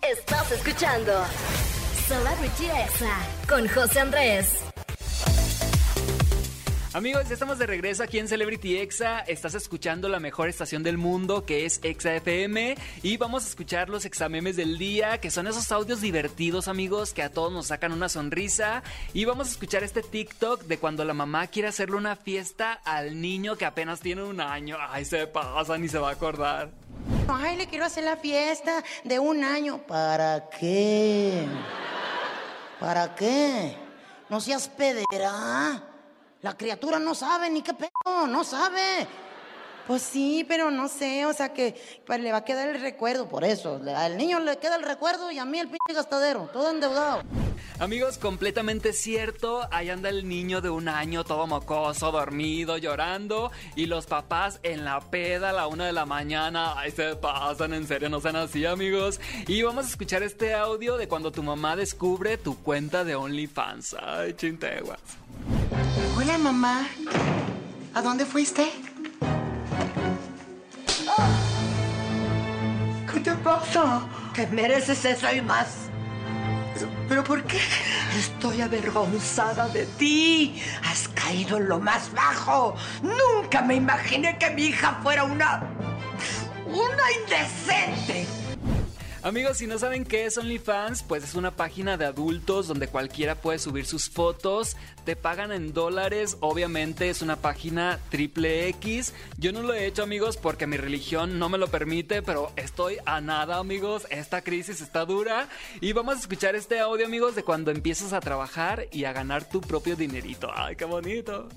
Estás 0.00 0.52
escuchando 0.52 1.12
Celebrity 2.06 2.66
Exa 2.66 3.18
con 3.46 3.68
José 3.68 4.00
Andrés. 4.00 4.64
Amigos, 6.98 7.28
ya 7.28 7.34
estamos 7.34 7.60
de 7.60 7.66
regreso 7.66 8.02
aquí 8.02 8.18
en 8.18 8.26
Celebrity 8.26 8.76
Exa. 8.76 9.20
Estás 9.20 9.54
escuchando 9.54 10.08
la 10.08 10.18
mejor 10.18 10.48
estación 10.48 10.82
del 10.82 10.98
mundo 10.98 11.46
que 11.46 11.64
es 11.64 11.78
Exa 11.84 12.16
FM 12.16 12.74
y 13.04 13.16
vamos 13.18 13.44
a 13.44 13.48
escuchar 13.48 13.88
los 13.88 14.04
examemes 14.04 14.56
del 14.56 14.78
día, 14.78 15.18
que 15.20 15.30
son 15.30 15.46
esos 15.46 15.70
audios 15.70 16.00
divertidos, 16.00 16.66
amigos, 16.66 17.12
que 17.12 17.22
a 17.22 17.30
todos 17.30 17.52
nos 17.52 17.68
sacan 17.68 17.92
una 17.92 18.08
sonrisa 18.08 18.82
y 19.14 19.26
vamos 19.26 19.46
a 19.46 19.50
escuchar 19.52 19.84
este 19.84 20.02
TikTok 20.02 20.64
de 20.64 20.78
cuando 20.78 21.04
la 21.04 21.14
mamá 21.14 21.46
quiere 21.46 21.68
hacerle 21.68 21.94
una 21.94 22.16
fiesta 22.16 22.72
al 22.72 23.20
niño 23.20 23.54
que 23.54 23.64
apenas 23.64 24.00
tiene 24.00 24.24
un 24.24 24.40
año. 24.40 24.76
Ay, 24.80 25.04
se 25.04 25.28
pasa 25.28 25.78
ni 25.78 25.86
se 25.86 26.00
va 26.00 26.08
a 26.08 26.14
acordar. 26.14 26.72
Ay, 27.28 27.58
le 27.58 27.68
quiero 27.68 27.84
hacer 27.84 28.02
la 28.02 28.16
fiesta 28.16 28.82
de 29.04 29.20
un 29.20 29.44
año. 29.44 29.86
¿Para 29.86 30.48
qué? 30.50 31.46
¿Para 32.80 33.14
qué? 33.14 33.76
No 34.28 34.40
seas 34.40 34.66
pedera. 34.66 35.87
La 36.42 36.56
criatura 36.56 37.00
no 37.00 37.14
sabe 37.14 37.50
ni 37.50 37.62
qué 37.62 37.74
pedo, 37.74 38.26
no 38.28 38.44
sabe. 38.44 39.08
Pues 39.88 40.02
sí, 40.02 40.44
pero 40.46 40.70
no 40.70 40.86
sé, 40.86 41.26
o 41.26 41.32
sea 41.32 41.52
que 41.52 41.74
pues, 42.06 42.20
le 42.20 42.30
va 42.30 42.38
a 42.38 42.44
quedar 42.44 42.68
el 42.68 42.80
recuerdo, 42.80 43.28
por 43.28 43.42
eso. 43.42 43.80
Al 43.96 44.16
niño 44.16 44.38
le 44.38 44.58
queda 44.58 44.76
el 44.76 44.82
recuerdo 44.82 45.30
y 45.32 45.38
a 45.38 45.44
mí 45.44 45.58
el 45.58 45.66
pinche 45.66 45.94
gastadero, 45.94 46.48
todo 46.52 46.70
endeudado. 46.70 47.22
Amigos, 47.80 48.18
completamente 48.18 48.92
cierto. 48.92 49.68
Ahí 49.70 49.88
anda 49.88 50.08
el 50.08 50.28
niño 50.28 50.60
de 50.60 50.68
un 50.68 50.88
año, 50.88 51.22
todo 51.22 51.46
mocoso, 51.46 52.10
dormido, 52.10 52.76
llorando. 52.76 53.52
Y 53.76 53.86
los 53.86 54.06
papás 54.06 54.58
en 54.64 54.84
la 54.84 55.00
peda 55.00 55.50
a 55.50 55.52
la 55.52 55.68
una 55.68 55.86
de 55.86 55.92
la 55.92 56.04
mañana. 56.04 56.74
Ay, 56.76 56.90
se 56.90 57.14
pasan, 57.14 57.72
en 57.74 57.86
serio, 57.86 58.08
no 58.08 58.20
sean 58.20 58.34
así, 58.34 58.66
amigos. 58.66 59.20
Y 59.46 59.62
vamos 59.62 59.86
a 59.86 59.88
escuchar 59.90 60.24
este 60.24 60.54
audio 60.54 60.96
de 60.96 61.06
cuando 61.06 61.30
tu 61.30 61.44
mamá 61.44 61.76
descubre 61.76 62.36
tu 62.36 62.58
cuenta 62.58 63.04
de 63.04 63.14
OnlyFans. 63.14 63.94
Ay, 64.00 64.34
chinteguas. 64.34 64.98
Hola 66.16 66.36
mamá, 66.36 66.88
¿A 67.94 68.02
dónde 68.02 68.26
fuiste? 68.26 68.70
¿Qué 73.12 73.20
te 73.20 73.32
pasa? 73.36 74.02
Que 74.34 74.46
mereces 74.48 75.04
eso 75.04 75.32
y 75.32 75.40
más. 75.40 75.87
¿Pero 77.08 77.24
por 77.24 77.42
qué? 77.44 77.60
Estoy 78.16 78.60
avergonzada 78.60 79.68
de 79.68 79.86
ti. 79.86 80.62
Has 80.84 81.08
caído 81.08 81.58
en 81.58 81.68
lo 81.68 81.78
más 81.78 82.12
bajo. 82.12 82.74
Nunca 83.02 83.62
me 83.62 83.74
imaginé 83.74 84.38
que 84.38 84.50
mi 84.50 84.66
hija 84.66 84.98
fuera 85.02 85.24
una... 85.24 85.62
una 86.66 87.12
indecente. 87.22 88.47
Amigos, 89.28 89.58
si 89.58 89.66
no 89.66 89.78
saben 89.78 90.06
qué 90.06 90.24
es 90.24 90.38
OnlyFans, 90.38 91.02
pues 91.02 91.22
es 91.22 91.34
una 91.34 91.50
página 91.50 91.98
de 91.98 92.06
adultos 92.06 92.66
donde 92.66 92.88
cualquiera 92.88 93.34
puede 93.34 93.58
subir 93.58 93.84
sus 93.84 94.08
fotos, 94.08 94.74
te 95.04 95.16
pagan 95.16 95.52
en 95.52 95.74
dólares, 95.74 96.38
obviamente 96.40 97.10
es 97.10 97.20
una 97.20 97.36
página 97.36 98.00
triple 98.08 98.68
X. 98.68 99.12
Yo 99.36 99.52
no 99.52 99.60
lo 99.60 99.74
he 99.74 99.84
hecho 99.84 100.02
amigos 100.02 100.38
porque 100.38 100.66
mi 100.66 100.78
religión 100.78 101.38
no 101.38 101.50
me 101.50 101.58
lo 101.58 101.68
permite, 101.68 102.22
pero 102.22 102.52
estoy 102.56 102.96
a 103.04 103.20
nada 103.20 103.58
amigos, 103.58 104.06
esta 104.08 104.40
crisis 104.40 104.80
está 104.80 105.04
dura 105.04 105.50
y 105.82 105.92
vamos 105.92 106.16
a 106.16 106.20
escuchar 106.20 106.56
este 106.56 106.80
audio 106.80 107.04
amigos 107.04 107.34
de 107.34 107.42
cuando 107.42 107.70
empiezas 107.70 108.14
a 108.14 108.20
trabajar 108.20 108.86
y 108.92 109.04
a 109.04 109.12
ganar 109.12 109.46
tu 109.46 109.60
propio 109.60 109.94
dinerito. 109.94 110.50
¡Ay, 110.54 110.74
qué 110.74 110.86
bonito! 110.86 111.50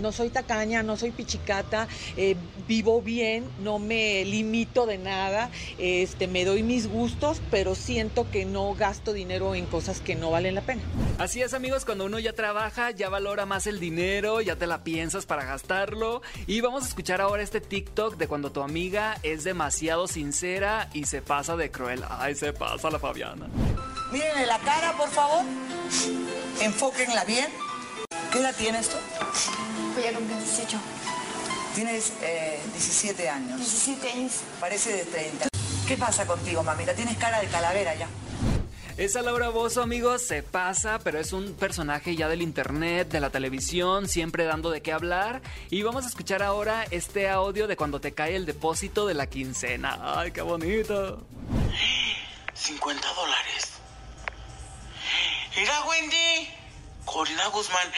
No 0.00 0.12
soy 0.12 0.28
tacaña, 0.30 0.82
no 0.82 0.96
soy 0.96 1.10
pichicata, 1.10 1.88
eh, 2.16 2.36
vivo 2.68 3.00
bien, 3.02 3.44
no 3.60 3.78
me 3.78 4.24
limito 4.24 4.86
de 4.86 4.98
nada, 4.98 5.50
este, 5.78 6.26
me 6.26 6.44
doy 6.44 6.62
mis 6.62 6.86
gustos, 6.86 7.40
pero 7.50 7.74
siento 7.74 8.30
que 8.30 8.44
no 8.44 8.74
gasto 8.74 9.12
dinero 9.12 9.54
en 9.54 9.66
cosas 9.66 10.00
que 10.00 10.14
no 10.14 10.30
valen 10.30 10.54
la 10.54 10.60
pena. 10.60 10.82
Así 11.18 11.40
es 11.40 11.54
amigos, 11.54 11.84
cuando 11.84 12.04
uno 12.04 12.18
ya 12.18 12.34
trabaja, 12.34 12.90
ya 12.90 13.08
valora 13.08 13.46
más 13.46 13.66
el 13.66 13.80
dinero, 13.80 14.40
ya 14.42 14.56
te 14.56 14.66
la 14.66 14.84
piensas 14.84 15.24
para 15.24 15.44
gastarlo. 15.44 16.20
Y 16.46 16.60
vamos 16.60 16.84
a 16.84 16.88
escuchar 16.88 17.20
ahora 17.20 17.42
este 17.42 17.60
TikTok 17.60 18.16
de 18.16 18.28
cuando 18.28 18.52
tu 18.52 18.62
amiga 18.62 19.18
es 19.22 19.44
demasiado 19.44 20.08
sincera 20.08 20.90
y 20.92 21.04
se 21.04 21.22
pasa 21.22 21.56
de 21.56 21.70
cruel. 21.70 22.02
Ay, 22.08 22.34
se 22.34 22.52
pasa 22.52 22.90
la 22.90 22.98
Fabiana. 22.98 23.46
Mírenle 24.12 24.46
la 24.46 24.58
cara, 24.58 24.96
por 24.96 25.08
favor. 25.08 25.44
Enfóquenla 26.60 27.24
bien. 27.24 27.46
¿Qué 28.36 28.42
edad 28.42 28.54
tienes 28.54 28.90
tú? 28.90 28.96
Voy 29.94 30.04
a 30.04 30.12
cumplir 30.12 30.36
18. 30.36 30.78
Tienes 31.74 32.12
eh, 32.20 32.60
17 32.70 33.30
años. 33.30 33.56
17 33.56 34.12
años. 34.12 34.32
Parece 34.60 34.92
de 34.92 35.04
30. 35.06 35.48
¿Qué 35.88 35.96
pasa 35.96 36.26
contigo, 36.26 36.62
mamita? 36.62 36.92
Tienes 36.92 37.16
cara 37.16 37.40
de 37.40 37.46
calavera 37.46 37.94
ya. 37.94 38.06
Esa 38.98 39.22
Laura 39.22 39.48
Bozo, 39.48 39.80
amigos, 39.80 40.20
se 40.20 40.42
pasa, 40.42 40.98
pero 41.02 41.18
es 41.18 41.32
un 41.32 41.54
personaje 41.54 42.14
ya 42.14 42.28
del 42.28 42.42
internet, 42.42 43.08
de 43.08 43.20
la 43.20 43.30
televisión, 43.30 44.06
siempre 44.06 44.44
dando 44.44 44.68
de 44.68 44.82
qué 44.82 44.92
hablar. 44.92 45.40
Y 45.70 45.80
vamos 45.80 46.04
a 46.04 46.08
escuchar 46.08 46.42
ahora 46.42 46.84
este 46.90 47.30
audio 47.30 47.66
de 47.66 47.76
cuando 47.78 48.02
te 48.02 48.12
cae 48.12 48.36
el 48.36 48.44
depósito 48.44 49.06
de 49.06 49.14
la 49.14 49.28
quincena. 49.28 49.98
¡Ay, 50.02 50.32
qué 50.32 50.42
bonito! 50.42 51.26
50 52.52 53.14
dólares. 53.14 53.72
Mira, 55.56 55.84
Wendy. 55.86 56.65
Corina 57.06 57.46
Guzmán. 57.46 57.92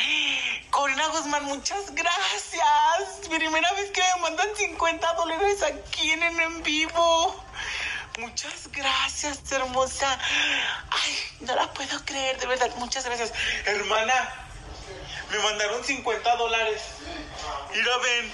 Corina 0.71 1.09
Guzmán, 1.09 1.45
muchas 1.47 1.93
gracias. 1.95 3.29
Primera 3.29 3.73
vez 3.73 3.91
que 3.91 4.03
me 4.15 4.23
mandan 4.23 4.55
50 4.55 5.15
dólares 5.15 5.63
aquí 5.63 6.13
en 6.13 6.23
en 6.23 6.63
vivo. 6.63 7.45
Muchas 8.19 8.71
gracias, 8.71 9.51
hermosa. 9.51 10.19
Ay, 10.91 11.19
no 11.41 11.55
la 11.57 11.73
puedo 11.73 12.05
creer, 12.05 12.39
de 12.39 12.47
verdad. 12.47 12.71
Muchas 12.77 13.05
gracias. 13.07 13.33
Hermana, 13.65 14.47
me 15.31 15.39
mandaron 15.39 15.83
50 15.83 16.37
dólares. 16.37 16.83
Mira, 17.73 17.99
ven. 17.99 18.33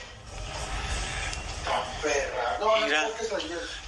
Perra. 2.02 2.58
No, 2.58 2.76
Mira. 2.78 3.08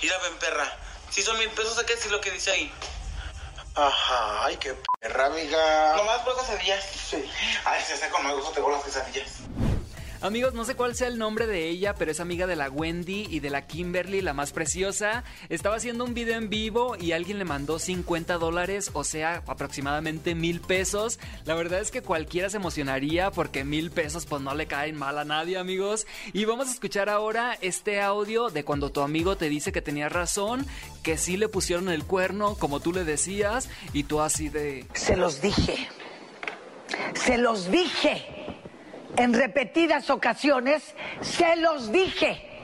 Mira, 0.03 0.19
ven, 0.19 0.39
perra. 0.39 0.77
Si 1.11 1.23
son 1.23 1.39
mil 1.39 1.51
pesos, 1.51 1.79
¿a 1.79 1.85
qué 1.85 1.95
es 1.95 2.07
lo 2.11 2.21
que 2.21 2.31
dice 2.31 2.53
ahí? 2.53 2.73
Ajá, 3.75 4.45
ay, 4.45 4.57
qué 4.57 4.73
perra, 4.73 4.96
amiga. 5.27 5.95
Nomás 5.97 6.21
por 6.21 6.37
quesadillas. 6.37 6.85
Sí. 6.85 7.25
Ay, 7.65 7.83
se 7.87 7.95
hace 7.95 8.09
me 8.23 8.35
gusta, 8.35 8.53
tengo 8.53 8.71
las 8.71 8.83
quesadillas. 8.83 9.29
Amigos, 10.23 10.55
no 10.55 10.65
sé 10.65 10.75
cuál 10.75 10.95
sea 10.95 11.09
el 11.09 11.19
nombre 11.19 11.47
de 11.47 11.69
ella, 11.69 11.95
pero 11.95 12.11
es 12.11 12.21
amiga 12.21 12.47
de 12.47 12.57
la 12.57 12.71
Wendy 12.71 13.27
y 13.29 13.41
de 13.41 13.51
la 13.51 13.67
Kimberly, 13.67 14.23
la 14.23 14.33
más 14.33 14.53
preciosa. 14.53 15.25
Estaba 15.51 15.77
haciendo 15.77 16.05
un 16.05 16.15
video 16.15 16.39
en 16.39 16.49
vivo 16.49 16.97
y 16.99 17.13
alguien 17.13 17.39
le 17.39 17.45
mandó 17.45 17.79
50 17.79 18.39
dólares, 18.39 18.91
o 18.95 19.05
sea, 19.05 19.43
aproximadamente 19.47 20.35
mil 20.35 20.61
pesos. 20.61 21.19
La 21.45 21.55
verdad 21.55 21.81
es 21.81 21.91
que 21.91 22.03
cualquiera 22.03 22.49
se 22.49 22.57
emocionaría 22.57 23.31
porque 23.31 23.65
mil 23.65 23.91
pesos 23.91 24.25
pues 24.25 24.41
no 24.41 24.55
le 24.55 24.67
caen 24.67 24.97
mal 24.97 25.19
a 25.19 25.25
nadie, 25.25 25.59
amigos. 25.59 26.07
Y 26.33 26.47
vamos 26.47 26.69
a 26.69 26.73
escuchar 26.73 27.11
ahora 27.11 27.57
este 27.61 28.01
audio 28.01 28.49
de 28.49 28.65
cuando 28.65 28.91
tu 28.91 29.03
amigo 29.03 29.37
te 29.37 29.51
dice 29.51 29.71
que 29.71 29.83
tenía 29.83 30.09
razón, 30.09 30.67
que 31.03 31.19
sí 31.19 31.37
le 31.37 31.49
pusieron 31.49 31.91
el 31.91 32.05
cuerno, 32.05 32.55
como 32.55 32.81
tú 32.81 32.93
le 32.93 33.05
decías, 33.05 33.69
y 33.93 34.05
tú 34.05 34.21
así 34.23 34.49
de... 34.49 34.87
Se 34.95 35.17
los 35.17 35.43
dije. 35.43 35.89
Se 37.15 37.37
los 37.37 37.71
dije. 37.71 38.56
En 39.17 39.33
repetidas 39.33 40.11
ocasiones, 40.11 40.95
se 41.23 41.57
los 41.57 41.91
dije. 41.91 42.57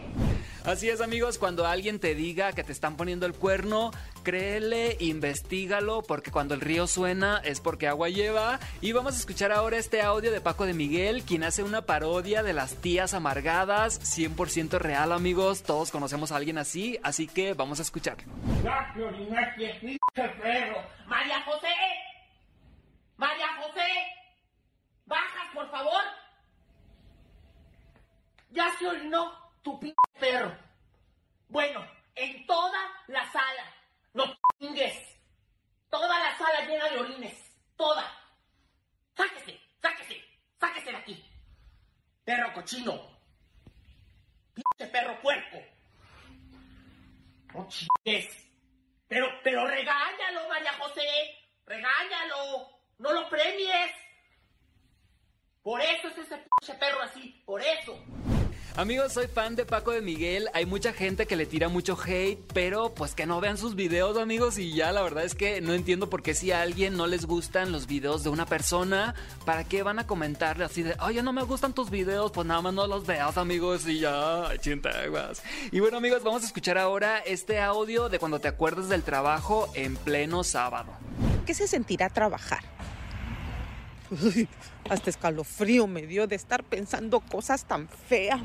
Así 0.64 0.88
es 0.88 1.00
amigos, 1.00 1.38
cuando 1.38 1.66
alguien 1.66 1.98
te 1.98 2.14
diga 2.14 2.52
que 2.52 2.62
te 2.62 2.70
están 2.70 2.96
poniendo 2.96 3.26
el 3.26 3.32
cuerno, 3.32 3.90
créele, 4.22 4.96
investigalo, 5.00 6.02
porque 6.02 6.30
cuando 6.30 6.54
el 6.54 6.60
río 6.60 6.86
suena 6.86 7.40
es 7.42 7.60
porque 7.60 7.88
agua 7.88 8.10
lleva. 8.10 8.60
Y 8.80 8.92
vamos 8.92 9.14
a 9.14 9.18
escuchar 9.18 9.50
ahora 9.50 9.78
este 9.78 10.02
audio 10.02 10.30
de 10.30 10.40
Paco 10.40 10.64
de 10.64 10.72
Miguel, 10.72 11.24
quien 11.24 11.42
hace 11.42 11.64
una 11.64 11.82
parodia 11.82 12.44
de 12.44 12.52
las 12.52 12.76
tías 12.76 13.12
amargadas, 13.12 14.00
100% 14.02 14.78
real 14.78 15.10
amigos, 15.10 15.64
todos 15.64 15.90
conocemos 15.90 16.30
a 16.30 16.36
alguien 16.36 16.58
así, 16.58 16.96
así 17.02 17.26
que 17.26 17.54
vamos 17.54 17.80
a 17.80 17.82
escucharlo. 17.82 18.32
María 21.08 21.42
José. 21.42 21.74
María 23.16 23.48
José. 23.60 23.88
Bajas, 25.06 25.54
por 25.54 25.68
favor. 25.72 26.21
Ya 28.52 28.70
se 28.78 28.86
orinó 28.86 29.32
tu 29.62 29.80
pinche 29.80 29.96
perro. 30.20 30.54
Bueno, 31.48 31.86
en 32.14 32.46
toda 32.46 32.80
la 33.06 33.30
sala. 33.32 33.74
No 34.12 34.24
chingues. 34.58 34.94
Toda 35.88 36.18
la 36.18 36.36
sala 36.36 36.66
llena 36.66 36.88
de 36.90 36.98
orines. 36.98 37.38
Toda. 37.76 38.04
Sáquese, 39.16 39.58
sáquese, 39.80 40.22
sáquese 40.60 40.90
de 40.90 40.96
aquí. 40.96 41.30
Perro 42.24 42.52
cochino. 42.52 43.18
Pinche 44.54 44.92
perro 44.92 45.18
puerco. 45.22 45.58
No 47.54 47.66
chingues. 47.68 48.50
Pero, 49.08 49.26
pero 49.42 49.66
regáñalo, 49.66 50.48
María 50.48 50.72
José. 50.74 51.08
Regáñalo. 51.64 52.68
No 52.98 53.12
lo 53.12 53.28
premies. 53.30 53.92
Por 55.62 55.80
eso 55.80 56.08
es 56.08 56.18
ese 56.18 56.36
pinche 56.36 56.78
perro 56.78 57.02
así. 57.02 57.42
Por 57.46 57.62
eso. 57.62 57.98
Amigos, 58.82 59.12
soy 59.12 59.28
fan 59.28 59.54
de 59.54 59.64
Paco 59.64 59.92
de 59.92 60.00
Miguel. 60.00 60.48
Hay 60.54 60.66
mucha 60.66 60.92
gente 60.92 61.26
que 61.26 61.36
le 61.36 61.46
tira 61.46 61.68
mucho 61.68 61.96
hate, 62.04 62.40
pero 62.52 62.92
pues 62.92 63.14
que 63.14 63.26
no 63.26 63.40
vean 63.40 63.56
sus 63.56 63.76
videos, 63.76 64.18
amigos. 64.18 64.58
Y 64.58 64.74
ya 64.74 64.90
la 64.90 65.02
verdad 65.02 65.22
es 65.22 65.36
que 65.36 65.60
no 65.60 65.72
entiendo 65.72 66.10
por 66.10 66.20
qué 66.20 66.34
si 66.34 66.50
a 66.50 66.62
alguien 66.62 66.96
no 66.96 67.06
les 67.06 67.24
gustan 67.24 67.70
los 67.70 67.86
videos 67.86 68.24
de 68.24 68.30
una 68.30 68.44
persona, 68.44 69.14
¿para 69.44 69.62
qué 69.62 69.84
van 69.84 70.00
a 70.00 70.08
comentarle 70.08 70.64
así 70.64 70.82
de, 70.82 70.96
oye, 70.98 71.22
no 71.22 71.32
me 71.32 71.44
gustan 71.44 71.74
tus 71.74 71.90
videos? 71.90 72.32
Pues 72.32 72.44
nada 72.44 72.60
más 72.60 72.74
no 72.74 72.88
los 72.88 73.06
veas, 73.06 73.38
amigos, 73.38 73.86
y 73.86 74.00
ya, 74.00 74.48
chintaguas. 74.58 75.44
Y 75.70 75.78
bueno, 75.78 75.98
amigos, 75.98 76.24
vamos 76.24 76.42
a 76.42 76.46
escuchar 76.46 76.76
ahora 76.76 77.18
este 77.18 77.60
audio 77.60 78.08
de 78.08 78.18
cuando 78.18 78.40
te 78.40 78.48
acuerdas 78.48 78.88
del 78.88 79.04
trabajo 79.04 79.70
en 79.74 79.94
pleno 79.94 80.42
sábado. 80.42 80.92
¿Qué 81.46 81.54
se 81.54 81.68
sentirá 81.68 82.08
trabajar? 82.08 82.71
Hasta 84.88 85.10
escalofrío 85.10 85.86
me 85.86 86.06
dio 86.06 86.26
de 86.26 86.36
estar 86.36 86.64
pensando 86.64 87.20
cosas 87.20 87.64
tan 87.64 87.88
feas. 87.88 88.40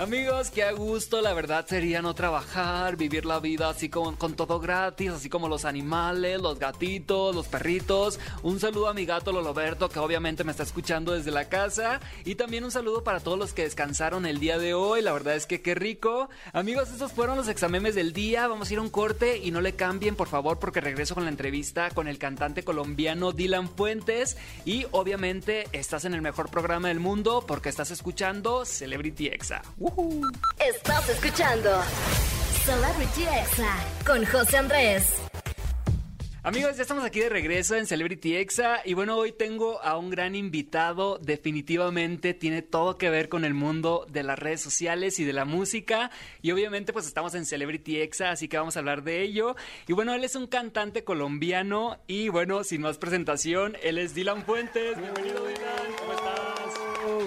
Amigos, 0.00 0.50
qué 0.50 0.62
a 0.62 0.72
gusto, 0.72 1.20
la 1.20 1.34
verdad 1.34 1.66
sería 1.68 2.00
no 2.00 2.14
trabajar, 2.14 2.96
vivir 2.96 3.26
la 3.26 3.38
vida 3.38 3.68
así 3.68 3.90
con, 3.90 4.16
todo 4.16 4.58
gratis, 4.58 5.10
así 5.10 5.28
como 5.28 5.46
los 5.46 5.66
animales, 5.66 6.40
los 6.40 6.58
gatitos, 6.58 7.34
los 7.34 7.48
perritos. 7.48 8.18
Un 8.42 8.60
saludo 8.60 8.88
a 8.88 8.94
mi 8.94 9.04
gato 9.04 9.30
Loloberto, 9.30 9.90
que 9.90 9.98
obviamente 9.98 10.42
me 10.42 10.52
está 10.52 10.62
escuchando 10.62 11.12
desde 11.12 11.30
la 11.30 11.50
casa. 11.50 12.00
Y 12.24 12.36
también 12.36 12.64
un 12.64 12.70
saludo 12.70 13.04
para 13.04 13.20
todos 13.20 13.38
los 13.38 13.52
que 13.52 13.64
descansaron 13.64 14.24
el 14.24 14.40
día 14.40 14.58
de 14.58 14.72
hoy, 14.72 15.02
la 15.02 15.12
verdad 15.12 15.34
es 15.34 15.44
que 15.44 15.60
qué 15.60 15.74
rico. 15.74 16.30
Amigos, 16.54 16.88
estos 16.88 17.12
fueron 17.12 17.36
los 17.36 17.48
examemes 17.48 17.94
del 17.94 18.14
día, 18.14 18.48
vamos 18.48 18.70
a 18.70 18.72
ir 18.72 18.78
a 18.78 18.82
un 18.82 18.88
corte 18.88 19.36
y 19.36 19.50
no 19.50 19.60
le 19.60 19.74
cambien, 19.74 20.16
por 20.16 20.28
favor, 20.28 20.58
porque 20.58 20.80
regreso 20.80 21.14
con 21.14 21.24
la 21.24 21.30
entrevista 21.30 21.90
con 21.90 22.08
el 22.08 22.16
cantante 22.16 22.64
colombiano 22.64 23.32
Dylan 23.32 23.68
Fuentes. 23.68 24.38
Y 24.64 24.86
obviamente 24.92 25.66
estás 25.72 26.06
en 26.06 26.14
el 26.14 26.22
mejor 26.22 26.50
programa 26.50 26.88
del 26.88 27.00
mundo 27.00 27.44
porque 27.46 27.68
estás 27.68 27.90
escuchando 27.90 28.64
Celebrity 28.64 29.26
Exa. 29.26 29.60
Estás 30.58 31.08
escuchando 31.08 31.70
Celebrity 32.64 33.22
Exa 33.22 33.76
con 34.06 34.24
José 34.24 34.58
Andrés. 34.58 35.14
Amigos, 36.42 36.76
ya 36.76 36.82
estamos 36.82 37.04
aquí 37.04 37.20
de 37.20 37.28
regreso 37.28 37.74
en 37.74 37.86
Celebrity 37.86 38.36
Exa 38.36 38.80
y 38.84 38.94
bueno, 38.94 39.16
hoy 39.16 39.32
tengo 39.32 39.82
a 39.82 39.98
un 39.98 40.08
gran 40.08 40.34
invitado, 40.34 41.18
definitivamente 41.18 42.32
tiene 42.34 42.62
todo 42.62 42.96
que 42.98 43.10
ver 43.10 43.28
con 43.28 43.44
el 43.44 43.52
mundo 43.52 44.06
de 44.08 44.22
las 44.22 44.38
redes 44.38 44.62
sociales 44.62 45.18
y 45.18 45.24
de 45.24 45.32
la 45.32 45.44
música 45.44 46.10
y 46.40 46.52
obviamente 46.52 46.92
pues 46.92 47.06
estamos 47.06 47.34
en 47.34 47.44
Celebrity 47.44 48.00
Exa, 48.00 48.30
así 48.30 48.48
que 48.48 48.58
vamos 48.58 48.76
a 48.76 48.78
hablar 48.78 49.02
de 49.02 49.22
ello. 49.22 49.56
Y 49.86 49.92
bueno, 49.92 50.14
él 50.14 50.24
es 50.24 50.34
un 50.36 50.46
cantante 50.46 51.04
colombiano 51.04 51.98
y 52.06 52.28
bueno, 52.28 52.64
sin 52.64 52.82
más 52.82 52.96
presentación, 52.96 53.76
él 53.82 53.98
es 53.98 54.14
Dylan 54.14 54.44
Fuentes. 54.44 54.96
Bienvenido 54.96 55.44
Dylan, 55.44 55.92
¿cómo 55.98 56.12
estás? 56.12 56.39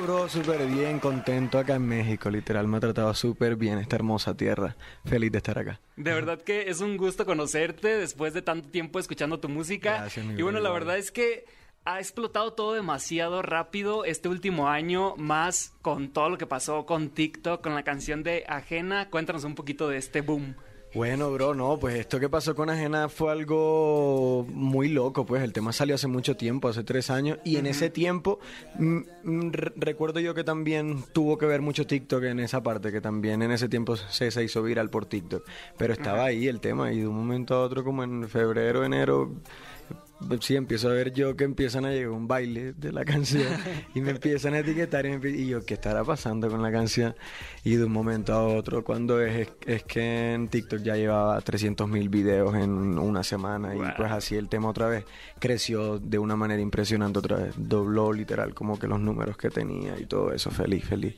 Bro, 0.03 0.27
súper 0.27 0.67
bien, 0.67 0.99
contento 0.99 1.57
acá 1.57 1.75
en 1.75 1.87
México, 1.87 2.29
literal, 2.29 2.67
me 2.67 2.75
ha 2.75 2.79
tratado 2.81 3.13
súper 3.13 3.55
bien 3.55 3.77
esta 3.77 3.95
hermosa 3.95 4.35
tierra, 4.35 4.75
feliz 5.05 5.31
de 5.31 5.37
estar 5.37 5.57
acá. 5.57 5.79
De 5.95 6.13
verdad 6.13 6.41
que 6.41 6.69
es 6.69 6.81
un 6.81 6.97
gusto 6.97 7.25
conocerte 7.25 7.97
después 7.97 8.33
de 8.33 8.41
tanto 8.41 8.67
tiempo 8.67 8.99
escuchando 8.99 9.39
tu 9.39 9.47
música. 9.47 9.99
Gracias, 9.99 10.25
mi 10.25 10.33
y 10.33 10.41
bueno, 10.41 10.59
bro, 10.59 10.67
la 10.67 10.73
verdad 10.73 10.97
es 10.97 11.09
que 11.11 11.45
ha 11.85 11.99
explotado 11.99 12.51
todo 12.51 12.73
demasiado 12.73 13.41
rápido 13.41 14.03
este 14.03 14.27
último 14.27 14.67
año, 14.67 15.15
más 15.15 15.73
con 15.81 16.11
todo 16.11 16.29
lo 16.29 16.37
que 16.37 16.47
pasó 16.47 16.85
con 16.85 17.09
TikTok, 17.09 17.61
con 17.61 17.73
la 17.73 17.83
canción 17.83 18.23
de 18.23 18.43
Ajena. 18.47 19.09
Cuéntanos 19.09 19.45
un 19.45 19.55
poquito 19.55 19.87
de 19.87 19.97
este 19.97 20.19
boom. 20.19 20.55
Bueno, 20.95 21.31
bro, 21.31 21.55
no, 21.55 21.79
pues 21.79 21.95
esto 21.95 22.19
que 22.19 22.29
pasó 22.29 22.53
con 22.53 22.69
Ajena 22.69 23.09
fue 23.09 23.31
algo 23.31 24.45
muy 24.49 24.89
loco, 24.89 25.25
pues 25.25 25.41
el 25.41 25.51
tema 25.51 25.73
salió 25.73 25.95
hace 25.95 26.05
mucho 26.07 26.37
tiempo, 26.37 26.67
hace 26.67 26.83
tres 26.83 27.09
años, 27.09 27.39
y 27.43 27.57
en 27.57 27.65
ese 27.65 27.89
tiempo 27.89 28.39
mm, 28.77 28.97
mm, 29.23 29.51
re- 29.51 29.73
recuerdo 29.75 30.19
yo 30.19 30.35
que 30.35 30.43
también 30.43 31.03
tuvo 31.11 31.39
que 31.39 31.47
ver 31.47 31.63
mucho 31.63 31.87
TikTok 31.87 32.25
en 32.25 32.39
esa 32.41 32.61
parte, 32.61 32.91
que 32.91 33.01
también 33.01 33.41
en 33.41 33.49
ese 33.51 33.67
tiempo 33.69 33.95
se, 33.95 34.29
se 34.29 34.43
hizo 34.43 34.61
viral 34.61 34.91
por 34.91 35.07
TikTok, 35.07 35.43
pero 35.79 35.93
estaba 35.93 36.25
ahí 36.25 36.47
el 36.47 36.59
tema 36.59 36.93
y 36.93 36.99
de 36.99 37.07
un 37.07 37.15
momento 37.15 37.55
a 37.55 37.61
otro, 37.61 37.83
como 37.83 38.03
en 38.03 38.29
febrero, 38.29 38.83
enero, 38.85 39.31
sí 40.39 40.55
empiezo 40.55 40.89
a 40.89 40.93
ver 40.93 41.11
yo 41.13 41.35
que 41.35 41.43
empiezan 41.43 41.85
a 41.85 41.91
llegar 41.91 42.09
un 42.11 42.27
baile 42.27 42.73
de 42.73 42.91
la 42.93 43.03
canción 43.05 43.47
y 43.93 44.01
me 44.01 44.11
empiezan 44.11 44.53
a 44.53 44.59
etiquetar 44.59 45.05
y, 45.05 45.09
me 45.09 45.19
empie- 45.19 45.35
y 45.35 45.47
yo, 45.47 45.65
¿qué 45.65 45.73
estará 45.73 46.03
pasando 46.03 46.49
con 46.49 46.61
la 46.61 46.71
canción? 46.71 47.15
Y 47.63 47.75
de 47.75 47.83
un 47.85 47.91
momento 47.91 48.33
a 48.33 48.43
otro, 48.47 48.83
cuando 48.83 49.21
es, 49.21 49.49
es 49.65 49.83
que 49.83 50.33
en 50.33 50.47
TikTok 50.47 50.81
ya 50.81 50.95
llevaba 50.95 51.39
300 51.41 51.87
mil 51.89 52.09
videos 52.09 52.55
en 52.55 52.71
una 52.99 53.23
semana 53.23 53.75
y 53.75 53.79
pues 53.97 54.11
así 54.11 54.35
el 54.35 54.47
tema 54.49 54.69
otra 54.69 54.87
vez 54.87 55.05
creció 55.39 55.99
de 55.99 56.17
una 56.19 56.35
manera 56.35 56.61
impresionante 56.61 57.19
otra 57.19 57.37
vez, 57.37 57.53
dobló 57.57 58.13
literal 58.13 58.53
como 58.53 58.79
que 58.79 58.87
los 58.87 58.99
números 58.99 59.35
que 59.37 59.49
tenía 59.49 59.97
y 59.99 60.05
todo 60.05 60.31
eso, 60.33 60.51
feliz, 60.51 60.85
feliz 60.85 61.15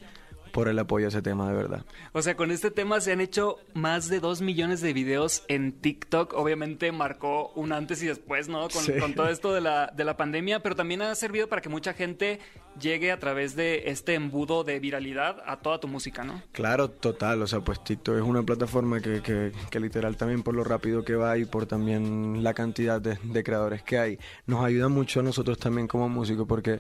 por 0.56 0.70
el 0.70 0.80
apoyo 0.80 1.08
a 1.08 1.10
ese 1.10 1.22
tema 1.22 1.50
de 1.50 1.54
verdad. 1.54 1.86
O 2.14 2.22
sea, 2.22 2.38
con 2.38 2.50
este 2.50 2.72
tema 2.72 3.02
se 3.02 3.12
han 3.12 3.20
hecho 3.20 3.58
más 3.74 4.08
de 4.08 4.22
dos 4.22 4.42
millones 4.42 4.80
de 4.80 4.94
videos 4.94 5.44
en 5.50 5.74
TikTok. 5.74 6.34
Obviamente 6.34 6.94
marcó 6.94 7.52
un 7.56 7.74
antes 7.74 8.02
y 8.02 8.08
después, 8.08 8.48
¿no? 8.48 8.70
Con, 8.70 8.82
Sí. 8.84 8.94
con 8.98 9.16
todo 9.16 9.28
esto 9.28 9.54
de 9.54 9.60
la, 9.60 9.88
de 9.94 10.06
la 10.06 10.16
pandemia, 10.16 10.62
pero 10.62 10.74
también 10.78 11.02
ha 11.02 11.14
servido 11.16 11.50
para 11.50 11.62
que 11.62 11.68
mucha 11.68 11.92
gente 11.94 12.40
llegue 12.80 13.12
a 13.12 13.20
través 13.20 13.56
de 13.56 13.90
este 13.90 14.14
embudo 14.14 14.64
de 14.64 14.80
viralidad 14.80 15.42
a 15.46 15.58
toda 15.58 15.80
tu 15.80 15.88
música, 15.88 16.24
¿no? 16.24 16.42
Claro, 16.52 16.90
total, 16.90 17.42
o 17.42 17.48
sea, 17.48 17.62
pues 17.62 17.84
TikTok 17.84 18.18
es 18.18 18.22
una 18.22 18.44
plataforma 18.44 19.00
que, 19.00 19.22
que, 19.22 19.52
que 19.70 19.80
literal 19.80 20.18
también 20.18 20.44
por 20.44 20.54
lo 20.56 20.64
rápido 20.64 21.04
que 21.04 21.16
va 21.16 21.38
y 21.38 21.46
por 21.46 21.66
también 21.66 22.44
la 22.44 22.54
cantidad 22.54 23.02
de, 23.02 23.18
de 23.24 23.44
creadores 23.44 23.84
que 23.84 23.98
hay, 23.98 24.20
nos 24.46 24.64
ayuda 24.64 24.88
mucho 24.88 25.20
a 25.20 25.24
nosotros 25.24 25.58
también 25.58 25.88
como 25.88 26.10
músicos 26.10 26.48
porque 26.48 26.80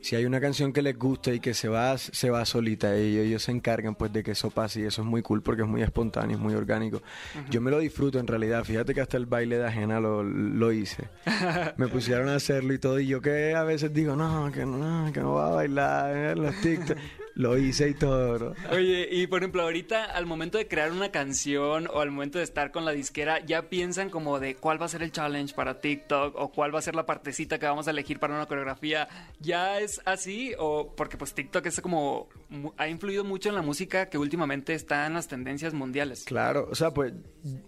si 0.00 0.16
hay 0.16 0.24
una 0.24 0.40
canción 0.40 0.72
que 0.72 0.82
les 0.82 0.98
gusta 0.98 1.32
y 1.32 1.40
que 1.40 1.52
se 1.52 1.68
va, 1.68 1.96
se 1.98 2.30
va 2.30 2.44
solita 2.44 2.98
y 2.98 3.18
ellos 3.18 3.42
se 3.42 3.52
encargan 3.52 3.94
pues 3.94 4.12
de 4.12 4.22
que 4.22 4.30
eso 4.30 4.50
pase 4.50 4.80
y 4.80 4.84
eso 4.84 5.02
es 5.02 5.08
muy 5.08 5.22
cool 5.22 5.42
porque 5.42 5.62
es 5.62 5.68
muy 5.68 5.82
espontáneo, 5.82 6.36
es 6.36 6.42
muy 6.42 6.54
orgánico. 6.54 7.02
Yo 7.50 7.60
me 7.60 7.70
lo 7.70 7.78
disfruto 7.78 8.18
en 8.18 8.26
realidad, 8.26 8.64
fíjate 8.64 8.94
que 8.94 9.02
hasta 9.02 9.18
el 9.18 9.26
baile 9.26 9.58
de 9.58 9.66
ajena 9.66 10.00
lo, 10.00 10.22
lo 10.22 10.72
hice. 10.72 11.08
Me 11.76 11.88
pusieron 11.88 12.28
a 12.28 12.36
hacerlo 12.36 12.72
y 12.72 12.78
todo 12.78 12.98
y 12.98 13.08
yo 13.08 13.20
que 13.20 13.54
a 13.54 13.62
veces 13.64 13.92
digo, 13.92 14.16
no, 14.16 14.50
que 14.52 14.64
no, 14.64 15.10
que 15.12 15.20
no 15.20 15.29
va 15.34 15.46
a 15.46 15.50
bailar 15.50 16.16
en 16.16 16.42
los 16.42 16.54
TikTok. 16.60 16.98
Lo 17.34 17.56
hice 17.58 17.88
y 17.88 17.94
todo, 17.94 18.34
bro. 18.34 18.54
Oye, 18.70 19.08
y 19.10 19.26
por 19.26 19.40
ejemplo, 19.40 19.62
ahorita 19.62 20.04
al 20.04 20.26
momento 20.26 20.58
de 20.58 20.68
crear 20.68 20.92
una 20.92 21.10
canción 21.10 21.88
o 21.92 22.00
al 22.00 22.10
momento 22.10 22.38
de 22.38 22.44
estar 22.44 22.70
con 22.70 22.84
la 22.84 22.92
disquera, 22.92 23.44
ya 23.44 23.68
piensan 23.68 24.10
como 24.10 24.40
de 24.40 24.56
cuál 24.56 24.80
va 24.80 24.86
a 24.86 24.88
ser 24.88 25.02
el 25.02 25.12
challenge 25.12 25.54
para 25.54 25.80
TikTok 25.80 26.34
o 26.36 26.52
cuál 26.52 26.74
va 26.74 26.78
a 26.78 26.82
ser 26.82 26.94
la 26.94 27.06
partecita 27.06 27.58
que 27.58 27.66
vamos 27.66 27.88
a 27.88 27.90
elegir 27.90 28.18
para 28.18 28.34
una 28.34 28.46
coreografía. 28.46 29.08
¿Ya 29.40 29.80
es 29.80 30.00
así? 30.04 30.52
O 30.58 30.94
porque 30.96 31.16
pues 31.16 31.34
TikTok 31.34 31.66
es 31.66 31.80
como 31.80 32.28
ha 32.76 32.88
influido 32.88 33.24
mucho 33.24 33.48
en 33.48 33.54
la 33.54 33.62
música 33.62 34.08
que 34.08 34.18
últimamente 34.18 34.74
está 34.74 35.06
en 35.06 35.14
las 35.14 35.28
tendencias 35.28 35.72
mundiales. 35.72 36.24
Claro, 36.24 36.68
o 36.70 36.74
sea, 36.74 36.92
pues 36.92 37.12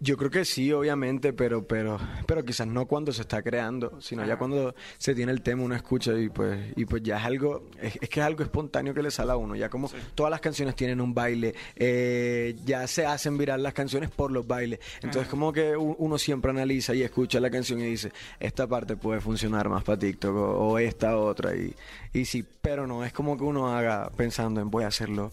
yo 0.01 0.17
creo 0.17 0.31
que 0.31 0.45
sí, 0.45 0.73
obviamente, 0.73 1.33
pero 1.33 1.67
pero 1.67 1.99
pero 2.27 2.45
quizás 2.45 2.67
no 2.67 2.87
cuando 2.87 3.13
se 3.13 3.23
está 3.23 3.43
creando, 3.43 4.01
sino 4.01 4.25
ya 4.27 4.37
cuando 4.37 4.75
se 4.99 5.15
tiene 5.15 5.33
el 5.33 5.43
tema, 5.43 5.63
uno 5.63 5.75
escucha 5.75 6.13
y 6.19 6.29
pues 6.29 6.73
y 6.77 6.85
pues 6.85 7.03
ya 7.03 7.19
es 7.19 7.25
algo, 7.25 7.71
es, 7.81 7.99
es 8.01 8.09
que 8.09 8.21
es 8.21 8.27
algo 8.27 8.43
espontáneo 8.43 8.95
que 8.95 9.03
le 9.03 9.11
sale 9.11 9.33
a 9.33 9.37
uno, 9.37 9.52
ya 9.55 9.69
como 9.69 9.91
todas 10.15 10.31
las 10.31 10.41
canciones 10.41 10.75
tienen 10.75 11.01
un 11.01 11.15
baile, 11.15 11.55
eh, 11.77 12.57
ya 12.65 12.87
se 12.87 13.07
hacen 13.07 13.39
viral 13.39 13.63
las 13.63 13.75
canciones 13.75 14.11
por 14.11 14.31
los 14.31 14.47
bailes, 14.47 14.81
entonces 14.97 15.23
Ajá. 15.23 15.31
como 15.31 15.53
que 15.53 15.77
uno 15.77 16.19
siempre 16.19 16.51
analiza 16.51 16.95
y 16.95 17.03
escucha 17.03 17.41
la 17.41 17.51
canción 17.51 17.81
y 17.81 17.85
dice, 17.85 18.13
esta 18.41 18.67
parte 18.67 18.97
puede 18.97 19.21
funcionar 19.21 19.69
más 19.69 19.85
para 19.85 19.99
TikTok 19.99 20.35
o, 20.35 20.73
o 20.73 20.79
esta 20.79 21.17
otra 21.17 21.55
y, 21.55 21.75
y 22.13 22.25
sí, 22.25 22.45
pero 22.61 22.87
no, 22.87 23.05
es 23.05 23.13
como 23.13 23.37
que 23.37 23.45
uno 23.45 23.75
haga 23.75 24.11
pensando 24.17 24.61
en 24.61 24.71
voy 24.71 24.85
a 24.85 24.89
hacerlo 24.89 25.33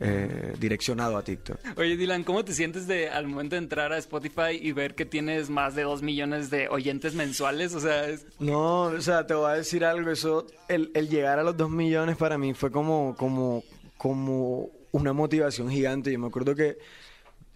eh, 0.00 0.54
direccionado 0.58 1.16
a 1.18 1.22
TikTok. 1.22 1.58
Oye, 1.76 1.96
Dylan, 1.96 2.24
¿cómo 2.24 2.44
te 2.44 2.54
sientes 2.54 2.86
de 2.86 3.10
al 3.10 3.26
momento 3.26 3.54
de 3.54 3.58
entrar 3.58 3.92
a 3.92 3.98
Spotify 3.98 4.52
y 4.60 4.72
ver 4.72 4.94
que 4.94 5.04
tienes 5.04 5.50
más 5.50 5.74
de 5.74 5.82
dos 5.82 6.00
millones 6.02 6.48
de 6.50 6.68
oyentes 6.68 7.14
mensuales? 7.14 7.74
O 7.74 7.80
sea, 7.80 8.08
es- 8.08 8.24
No, 8.38 8.84
o 8.84 9.00
sea, 9.00 9.26
te 9.26 9.34
voy 9.34 9.50
a 9.50 9.54
decir 9.54 9.84
algo, 9.84 10.10
eso, 10.10 10.46
el, 10.68 10.90
el 10.94 11.08
llegar 11.08 11.38
a 11.38 11.42
los 11.42 11.56
dos 11.56 11.70
millones 11.70 12.16
para 12.16 12.38
mí 12.38 12.54
fue 12.54 12.70
como, 12.70 13.14
como, 13.16 13.62
como 13.98 14.70
una 14.92 15.12
motivación 15.12 15.70
gigante. 15.70 16.10
Yo 16.12 16.18
me 16.18 16.28
acuerdo 16.28 16.54
que 16.54 16.78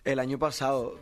el 0.04 0.18
año 0.18 0.38
pasado 0.38 0.98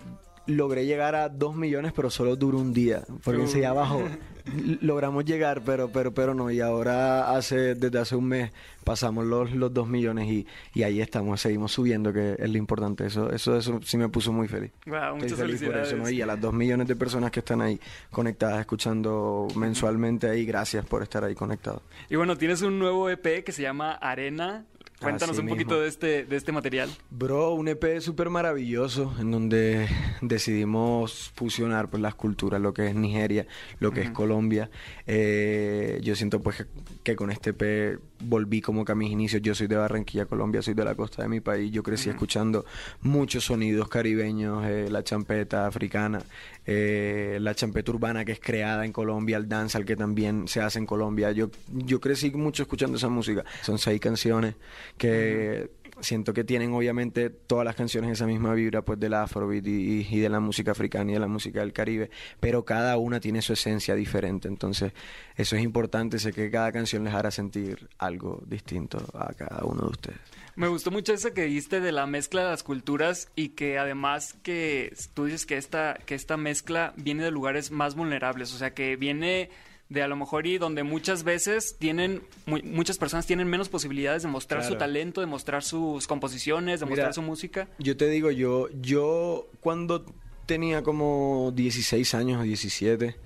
logré 0.47 0.87
llegar 0.87 1.15
a 1.15 1.29
dos 1.29 1.55
millones, 1.55 1.93
pero 1.95 2.11
solo 2.11 2.37
duró 2.37 2.59
un 2.59 2.73
día, 2.73 3.05
porque 3.25 3.43
enseguida 3.43 3.71
abajo 3.71 4.03
logramos 4.81 5.25
llegar, 5.25 5.63
pero, 5.65 5.91
pero, 5.91 6.13
pero 6.13 6.35
no, 6.35 6.51
y 6.51 6.61
ahora 6.61 7.35
hace, 7.37 7.75
desde 7.75 7.99
hace 7.99 8.17
un 8.17 8.27
mes 8.27 8.53
pasamos 8.85 9.25
los, 9.25 9.53
los 9.53 9.73
dos 9.73 9.89
millones 9.89 10.29
y, 10.29 10.47
y 10.75 10.83
ahí 10.83 11.01
estamos, 11.01 11.41
seguimos 11.41 11.73
subiendo, 11.73 12.13
que 12.13 12.37
es 12.39 12.51
lo 12.51 12.59
importante, 12.59 13.07
eso, 13.07 13.31
eso, 13.31 13.57
eso 13.57 13.81
sí 13.83 13.97
me 13.97 14.09
puso 14.09 14.33
muy 14.33 14.49
feliz. 14.49 14.73
Guau, 14.87 15.17
Estoy 15.19 15.37
feliz 15.37 15.63
por 15.63 15.77
eso, 15.77 15.97
¿no? 15.97 16.11
Y 16.11 16.21
a 16.21 16.27
las 16.27 16.41
dos 16.41 16.53
millones 16.53 16.89
de 16.89 16.97
personas 16.97 17.31
que 17.31 17.41
están 17.41 17.61
ahí 17.61 17.79
conectadas, 18.11 18.61
escuchando 18.61 19.47
mensualmente 19.55 20.29
ahí, 20.29 20.45
gracias 20.45 20.85
por 20.85 21.03
estar 21.03 21.25
ahí 21.25 21.35
conectados. 21.35 21.83
Y 22.11 22.17
bueno, 22.17 22.37
tienes 22.37 22.63
un 22.63 22.79
nuevo 22.79 23.09
EP 23.09 23.45
que 23.45 23.53
se 23.53 23.63
llama 23.63 23.93
Arena. 23.93 24.65
Cuéntanos 25.03 25.37
Así 25.37 25.41
un 25.41 25.49
poquito 25.49 25.71
mismo. 25.71 25.83
de 25.83 25.89
este, 25.89 26.25
de 26.25 26.37
este 26.37 26.53
material. 26.53 26.89
Bro, 27.11 27.55
un 27.55 27.69
EP 27.69 28.01
súper 28.01 28.31
maravilloso 28.31 29.15
en 29.19 29.31
donde 29.31 29.89
decidimos 30.21 31.33
fusionar 31.35 31.91
pues, 31.91 32.01
las 32.03 32.15
culturas, 32.15 32.61
lo 32.61 32.73
que 32.73 32.87
es 32.87 32.95
Nigeria, 32.95 33.47
lo 33.81 33.91
que 33.91 34.03
es. 34.03 34.13
Colombia. 34.13 34.71
Eh, 35.07 35.99
yo 36.03 36.15
siento 36.15 36.41
pues 36.41 36.57
que, 36.57 36.67
que 37.03 37.17
con 37.17 37.31
este 37.31 37.51
EP 37.51 38.01
volví 38.21 38.61
como 38.61 38.85
que 38.85 38.93
a 38.93 38.95
mis 38.95 39.11
inicios. 39.11 39.43
Yo 39.43 39.55
soy 39.55 39.67
de 39.67 39.77
Barranquilla, 39.77 40.27
Colombia, 40.27 40.63
soy 40.63 40.75
de 40.75 40.85
la 40.85 40.95
costa 40.95 41.23
de 41.23 41.29
mi 41.29 41.41
país. 41.41 41.73
Yo 41.73 41.83
crecí 41.83 42.09
escuchando 42.09 42.65
muchos 43.01 43.45
sonidos 43.45 43.89
caribeños, 43.89 44.65
eh, 44.67 44.89
la 44.91 45.03
champeta 45.03 45.67
africana, 45.67 46.23
eh, 46.65 47.39
la 47.41 47.55
champeta 47.55 47.91
urbana 47.91 48.25
que 48.25 48.33
es 48.33 48.41
creada 48.41 48.85
en 48.85 48.93
Colombia, 48.93 49.37
el 49.37 49.49
dancehall 49.49 49.85
que 49.85 49.97
también 49.97 50.49
se 50.49 50.61
hace 50.61 50.79
en 50.79 50.87
Colombia. 50.87 51.33
Yo, 51.33 51.51
yo 51.69 52.01
crecí 52.01 52.31
mucho 52.31 52.63
escuchando 52.63 52.97
esa 52.97 53.09
música. 53.09 53.45
Son 53.63 53.79
seis 53.79 54.01
canciones 54.01 54.55
que 54.97 55.71
siento 56.01 56.33
que 56.33 56.45
tienen 56.45 56.73
obviamente 56.73 57.31
todas 57.31 57.65
las 57.65 57.77
canciones 57.77 58.11
esa 58.13 58.27
misma 58.27 58.55
vibra 58.55 58.83
pues 58.83 58.99
del 58.99 59.15
afrobeat 59.15 59.67
y, 59.67 60.21
de 60.21 60.29
la 60.29 60.41
música 60.41 60.73
africana 60.73 61.11
y 61.11 61.15
de 61.15 61.21
la 61.21 61.29
música 61.29 61.61
del 61.61 61.73
Caribe, 61.73 62.11
pero 62.41 62.65
cada 62.65 62.97
una 62.97 63.21
tiene 63.21 63.43
su 63.43 63.53
esencia 63.53 63.95
diferente, 63.95 64.49
entonces 64.49 64.93
eso 65.37 65.57
es 65.57 65.63
importante, 65.63 66.19
sé 66.19 66.33
que 66.33 66.51
cada 66.51 66.73
canción 66.73 67.05
les 67.05 67.15
hará 67.15 67.31
sentir 67.31 67.89
algo 67.99 68.43
distinto 68.47 68.99
a 69.15 69.33
cada 69.35 69.65
uno 69.65 69.83
de 69.83 69.91
ustedes. 69.91 70.21
Me 70.55 70.69
gustó 70.69 70.91
mucho 70.91 71.15
eso 71.15 71.33
que 71.33 71.45
diste 71.45 71.81
de 71.81 71.93
la 71.93 72.07
mezcla 72.07 72.43
de 72.43 72.51
las 72.51 72.63
culturas 72.63 73.31
y 73.35 73.51
que 73.51 73.79
además 73.79 74.35
que 74.43 74.95
tú 75.15 75.25
dices 75.25 75.47
que 75.47 75.57
esta, 75.57 75.99
que 76.05 76.15
esta 76.15 76.37
mezcla 76.37 76.93
viene 76.97 77.25
de 77.25 77.31
lugares 77.31 77.71
más 77.71 77.95
vulnerables, 77.95 78.53
o 78.55 78.59
sea 78.59 78.75
que 78.75 78.97
viene 78.97 79.51
de 79.93 80.03
a 80.03 80.09
lo 80.09 80.17
mejor 80.17 80.47
y 80.47 80.59
donde 80.59 80.83
muchas 80.83 81.23
veces 81.25 81.77
tienen, 81.79 82.23
mu- 82.47 82.61
muchas 82.65 82.99
personas 82.99 83.27
tienen 83.27 83.47
menos 83.49 83.69
posibilidades 83.69 84.23
de 84.23 84.29
mostrar 84.29 84.65
su 84.65 84.73
talento, 84.79 85.21
de 85.21 85.27
mostrar 85.27 85.63
sus 85.63 86.07
composiciones, 86.07 86.81
de 86.81 86.87
mostrar 86.87 87.15
su 87.15 87.23
música. 87.23 87.69
Yo 87.79 87.97
te 87.97 88.09
digo, 88.09 88.31
yo, 88.31 88.69
yo 88.81 89.49
cuando 89.61 90.05
tenía 90.47 90.83
como 90.83 91.53
16 91.55 92.15
años 92.15 92.41
o 92.41 92.45
17, 92.45 93.17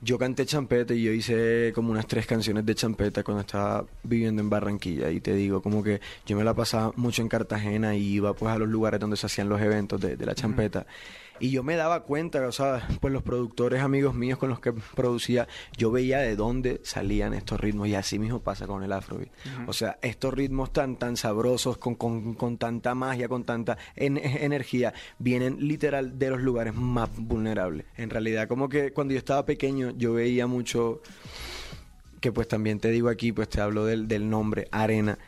yo 0.00 0.16
canté 0.16 0.46
champeta 0.46 0.94
y 0.94 1.02
yo 1.02 1.10
hice 1.12 1.72
como 1.74 1.90
unas 1.90 2.06
tres 2.06 2.24
canciones 2.24 2.64
de 2.64 2.74
champeta 2.76 3.24
cuando 3.24 3.40
estaba 3.40 3.84
viviendo 4.04 4.40
en 4.40 4.48
Barranquilla. 4.48 5.10
Y 5.10 5.20
te 5.20 5.34
digo, 5.34 5.60
como 5.60 5.82
que 5.82 6.00
yo 6.24 6.36
me 6.36 6.44
la 6.44 6.54
pasaba 6.54 6.92
mucho 6.94 7.20
en 7.22 7.28
Cartagena 7.28 7.96
y 7.96 8.04
iba 8.14 8.32
pues 8.32 8.52
a 8.54 8.58
los 8.58 8.68
lugares 8.68 9.00
donde 9.00 9.16
se 9.16 9.26
hacían 9.26 9.48
los 9.48 9.60
eventos 9.60 10.00
de, 10.00 10.16
de 10.16 10.24
la 10.26 10.36
champeta. 10.36 10.86
Y 11.40 11.50
yo 11.50 11.62
me 11.62 11.76
daba 11.76 12.04
cuenta, 12.04 12.46
o 12.46 12.52
sea, 12.52 12.86
pues 13.00 13.12
los 13.12 13.22
productores 13.22 13.82
amigos 13.82 14.14
míos 14.14 14.38
con 14.38 14.48
los 14.48 14.60
que 14.60 14.72
producía, 14.72 15.46
yo 15.76 15.90
veía 15.90 16.18
de 16.18 16.36
dónde 16.36 16.80
salían 16.84 17.34
estos 17.34 17.60
ritmos 17.60 17.88
y 17.88 17.94
así 17.94 18.18
mismo 18.18 18.40
pasa 18.40 18.66
con 18.66 18.82
el 18.82 18.92
afrobeat. 18.92 19.30
O 19.66 19.72
sea, 19.72 19.98
estos 20.02 20.34
ritmos 20.34 20.72
tan, 20.72 20.96
tan 20.96 21.16
sabrosos, 21.16 21.78
con, 21.78 21.94
con, 21.94 22.34
con 22.34 22.58
tanta 22.58 22.94
magia, 22.94 23.28
con 23.28 23.44
tanta 23.44 23.78
en- 23.96 24.18
energía, 24.18 24.92
vienen 25.18 25.56
literal 25.66 26.18
de 26.18 26.30
los 26.30 26.40
lugares 26.40 26.74
más 26.74 27.08
vulnerables. 27.16 27.86
En 27.96 28.10
realidad, 28.10 28.48
como 28.48 28.68
que 28.68 28.92
cuando 28.92 29.12
yo 29.14 29.18
estaba 29.18 29.44
pequeño, 29.46 29.90
yo 29.96 30.14
veía 30.14 30.46
mucho 30.46 31.00
que 32.20 32.32
pues 32.32 32.48
también 32.48 32.80
te 32.80 32.90
digo 32.90 33.08
aquí, 33.08 33.32
pues 33.32 33.48
te 33.48 33.60
hablo 33.60 33.84
del, 33.84 34.08
del 34.08 34.28
nombre, 34.28 34.66
arena. 34.72 35.18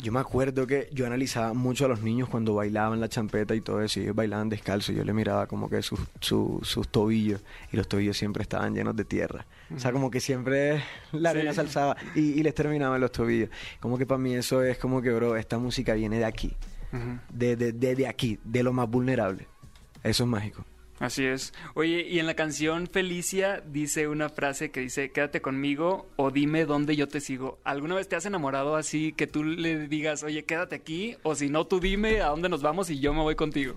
Yo 0.00 0.12
me 0.12 0.20
acuerdo 0.20 0.64
que 0.66 0.88
yo 0.92 1.06
analizaba 1.06 1.54
mucho 1.54 1.86
a 1.86 1.88
los 1.88 2.02
niños 2.02 2.28
cuando 2.28 2.54
bailaban 2.54 3.00
la 3.00 3.08
champeta 3.08 3.54
y 3.56 3.60
todo 3.60 3.82
eso, 3.82 3.98
y 3.98 4.04
ellos 4.04 4.14
bailaban 4.14 4.48
descalzos, 4.48 4.94
y 4.94 4.98
yo 4.98 5.04
le 5.04 5.12
miraba 5.12 5.48
como 5.48 5.68
que 5.68 5.82
sus, 5.82 5.98
su- 6.20 6.60
sus 6.62 6.88
tobillos, 6.88 7.40
y 7.72 7.76
los 7.76 7.88
tobillos 7.88 8.16
siempre 8.16 8.42
estaban 8.44 8.74
llenos 8.74 8.94
de 8.94 9.04
tierra. 9.04 9.44
O 9.74 9.80
sea, 9.80 9.90
como 9.90 10.08
que 10.10 10.20
siempre 10.20 10.84
la 11.10 11.30
arena 11.30 11.50
Sí. 11.50 11.56
se 11.56 11.60
alzaba 11.62 11.96
y, 12.14 12.20
y 12.20 12.42
les 12.44 12.54
terminaba 12.54 12.94
en 12.94 13.00
los 13.00 13.10
tobillos. 13.10 13.50
Como 13.80 13.98
que 13.98 14.06
para 14.06 14.18
mí 14.18 14.34
eso 14.34 14.62
es 14.62 14.78
como 14.78 15.02
que, 15.02 15.10
bro, 15.10 15.34
esta 15.36 15.58
música 15.58 15.94
viene 15.94 16.18
de 16.18 16.26
aquí, 16.26 16.54
de, 17.32 17.56
de, 17.56 17.72
de, 17.72 17.96
de 17.96 18.06
aquí, 18.06 18.38
de 18.44 18.62
lo 18.62 18.72
más 18.72 18.88
vulnerable. 18.88 19.48
Eso 20.04 20.22
es 20.24 20.28
mágico. 20.28 20.64
Así 21.02 21.26
es. 21.26 21.52
Oye, 21.74 22.06
y 22.08 22.20
en 22.20 22.26
la 22.26 22.34
canción 22.34 22.86
Felicia 22.86 23.60
dice 23.66 24.06
una 24.06 24.28
frase 24.28 24.70
que 24.70 24.78
dice, 24.78 25.10
quédate 25.10 25.42
conmigo 25.42 26.06
o 26.14 26.30
dime 26.30 26.64
dónde 26.64 26.94
yo 26.94 27.08
te 27.08 27.20
sigo. 27.20 27.58
¿Alguna 27.64 27.96
vez 27.96 28.08
te 28.08 28.14
has 28.14 28.24
enamorado 28.24 28.76
así 28.76 29.12
que 29.12 29.26
tú 29.26 29.42
le 29.42 29.88
digas, 29.88 30.22
oye, 30.22 30.44
quédate 30.44 30.76
aquí? 30.76 31.16
O 31.24 31.34
si 31.34 31.48
no, 31.48 31.66
tú 31.66 31.80
dime 31.80 32.20
a 32.20 32.28
dónde 32.28 32.48
nos 32.48 32.62
vamos 32.62 32.88
y 32.88 33.00
yo 33.00 33.12
me 33.12 33.20
voy 33.20 33.34
contigo. 33.34 33.74